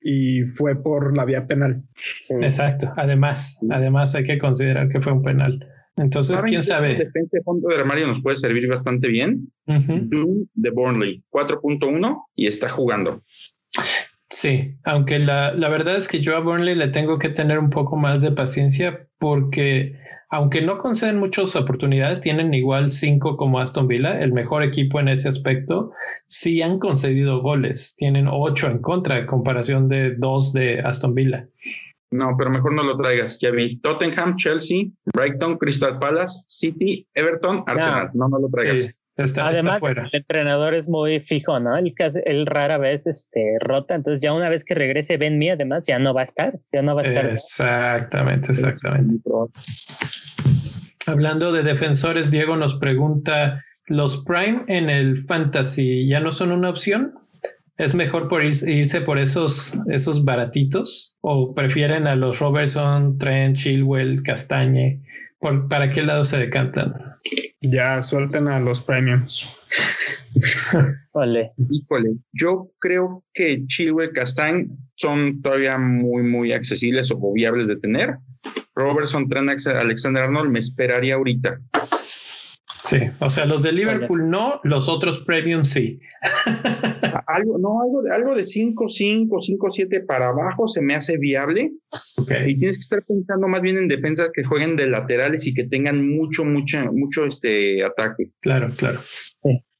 [0.00, 1.82] y fue por la vía penal.
[2.22, 2.34] Sí.
[2.40, 2.92] Exacto.
[2.96, 5.66] Además, además hay que considerar que fue un penal.
[5.96, 6.96] Entonces, quién sabe.
[6.96, 9.52] Defensa de fondo de armario nos puede servir bastante bien.
[9.66, 10.48] Uh -huh.
[10.54, 13.22] De Burnley, 4.1 y está jugando.
[14.32, 17.68] Sí, aunque la, la, verdad es que yo a Burnley le tengo que tener un
[17.68, 19.94] poco más de paciencia porque
[20.30, 25.08] aunque no conceden muchas oportunidades, tienen igual cinco como Aston Villa, el mejor equipo en
[25.08, 25.92] ese aspecto.
[26.24, 31.46] Sí han concedido goles, tienen ocho en contra en comparación de dos de Aston Villa.
[32.10, 33.78] No, pero mejor no lo traigas, ya vi.
[33.80, 38.10] Tottenham, Chelsea, Brighton, Crystal Palace, City, Everton, Arsenal.
[38.14, 38.86] No, no, no lo traigas.
[38.86, 38.92] Sí.
[39.16, 41.76] Está, Además, está el entrenador es muy fijo, ¿no?
[41.76, 41.92] Él,
[42.24, 45.98] él rara vez este, rota, entonces ya una vez que regrese Ben Mi, además, ya
[45.98, 47.26] no va a estar, ya no va a estar.
[47.26, 49.22] Exactamente, exactamente.
[51.06, 56.70] Hablando de defensores, Diego nos pregunta, ¿los Prime en el Fantasy ya no son una
[56.70, 57.12] opción?
[57.76, 61.16] ¿Es mejor por irse por esos, esos baratitos?
[61.20, 65.00] ¿O prefieren a los Robertson, Trent, Chilwell, Castañe?
[65.38, 66.94] ¿Por, ¿Para qué lado se decantan?
[67.62, 69.56] Ya suelten a los premios.
[71.14, 71.52] Vale.
[71.70, 78.16] Híjole, yo creo que Chilwell Castañ son todavía muy, muy accesibles o viables de tener.
[78.74, 81.60] Robertson, Trent, Alexander Arnold, me esperaría ahorita.
[82.92, 85.98] Sí, o sea, los de Liverpool no, los otros premium sí.
[87.26, 91.72] algo, no, algo, algo de 5, 5, 5, 7 para abajo se me hace viable.
[92.18, 92.50] Okay.
[92.50, 95.64] Y tienes que estar pensando más bien en defensas que jueguen de laterales y que
[95.64, 98.30] tengan mucho, mucho, mucho este ataque.
[98.40, 99.00] Claro, claro.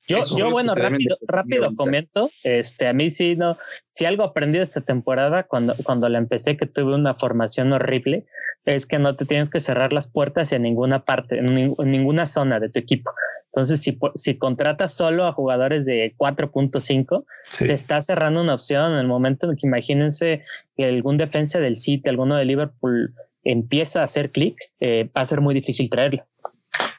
[0.08, 3.56] Yo, yo bueno, rápido, rápido comento, este, a mí sí, no,
[3.90, 8.26] si algo aprendí esta temporada cuando, cuando la empecé, que tuve una formación horrible,
[8.64, 12.26] es que no te tienes que cerrar las puertas en ninguna parte, en, en ninguna
[12.26, 13.12] zona de tu equipo.
[13.46, 17.66] Entonces, si, si contratas solo a jugadores de 4.5, sí.
[17.66, 20.42] te está cerrando una opción en el momento en que imagínense
[20.76, 25.26] que algún defensa del City, alguno de Liverpool empieza a hacer clic, eh, va a
[25.26, 26.26] ser muy difícil traerlo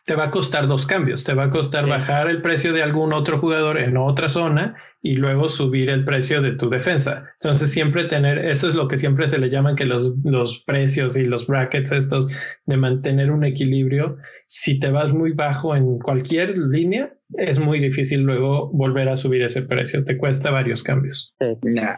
[0.06, 1.24] te va a costar dos cambios.
[1.24, 1.89] Te va a costar sí.
[1.89, 6.41] bajar el precio de algún otro jugador en otra zona y luego subir el precio
[6.41, 7.26] de tu defensa.
[7.41, 11.18] Entonces siempre tener, eso es lo que siempre se le llaman que los, los precios
[11.18, 12.32] y los brackets estos
[12.66, 14.18] de mantener un equilibrio.
[14.47, 19.41] Si te vas muy bajo en cualquier línea, es muy difícil luego volver a subir
[19.41, 20.04] ese precio.
[20.06, 21.34] Te cuesta varios cambios.
[21.39, 21.47] Sí.
[21.64, 21.95] Nah.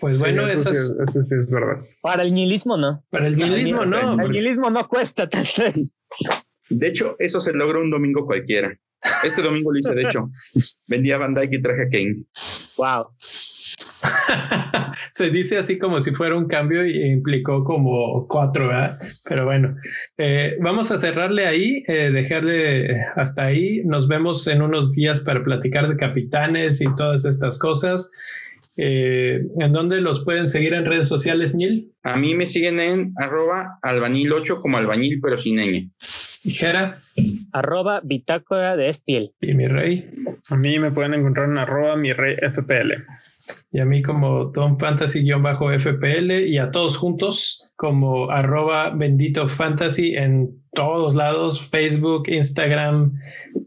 [0.00, 1.84] Pues bueno, sí, eso, eso, sí, eso, sí, es verdad.
[2.00, 3.04] Para el nihilismo no.
[3.10, 4.12] Para el nihilismo no.
[4.20, 5.94] El nihilismo no cuesta tal vez.
[6.70, 8.76] De hecho, eso se logra un domingo cualquiera.
[9.24, 10.30] Este domingo lo hice, de hecho.
[10.86, 12.24] Vendí a Van Dyke y traje a Kane.
[12.76, 13.06] Wow.
[15.10, 18.98] se dice así como si fuera un cambio y implicó como cuatro, ¿verdad?
[19.28, 19.74] Pero bueno,
[20.18, 23.82] eh, vamos a cerrarle ahí, eh, dejarle hasta ahí.
[23.84, 28.10] Nos vemos en unos días para platicar de capitanes y todas estas cosas.
[28.76, 31.92] Eh, ¿En dónde los pueden seguir en redes sociales, Neil?
[32.02, 35.90] A mí me siguen en arroba albañil8 como albañil, pero sin ñ.
[36.44, 37.00] Jera.
[37.52, 39.32] Arroba bitácora de FPL.
[39.40, 40.10] Y mi rey.
[40.50, 42.92] A mí me pueden encontrar en arroba mi rey FPL.
[43.72, 50.62] y a mí como Don Fantasy-FPL y a todos juntos como arroba bendito fantasy en
[50.72, 53.18] todos lados, Facebook, Instagram,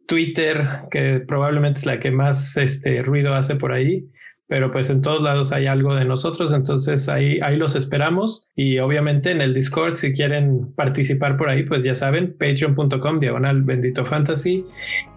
[0.07, 4.09] Twitter, que probablemente es la que más este ruido hace por ahí
[4.47, 8.79] pero pues en todos lados hay algo de nosotros, entonces ahí, ahí los esperamos y
[8.79, 14.05] obviamente en el Discord si quieren participar por ahí, pues ya saben, patreon.com diagonal bendito
[14.05, 14.65] fantasy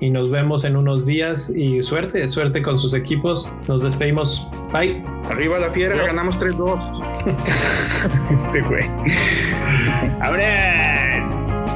[0.00, 5.02] y nos vemos en unos días y suerte, suerte con sus equipos, nos despedimos, bye.
[5.30, 8.30] Arriba la fiera, ganamos 3-2.
[8.32, 8.84] este güey.
[10.20, 11.70] ¡Abres!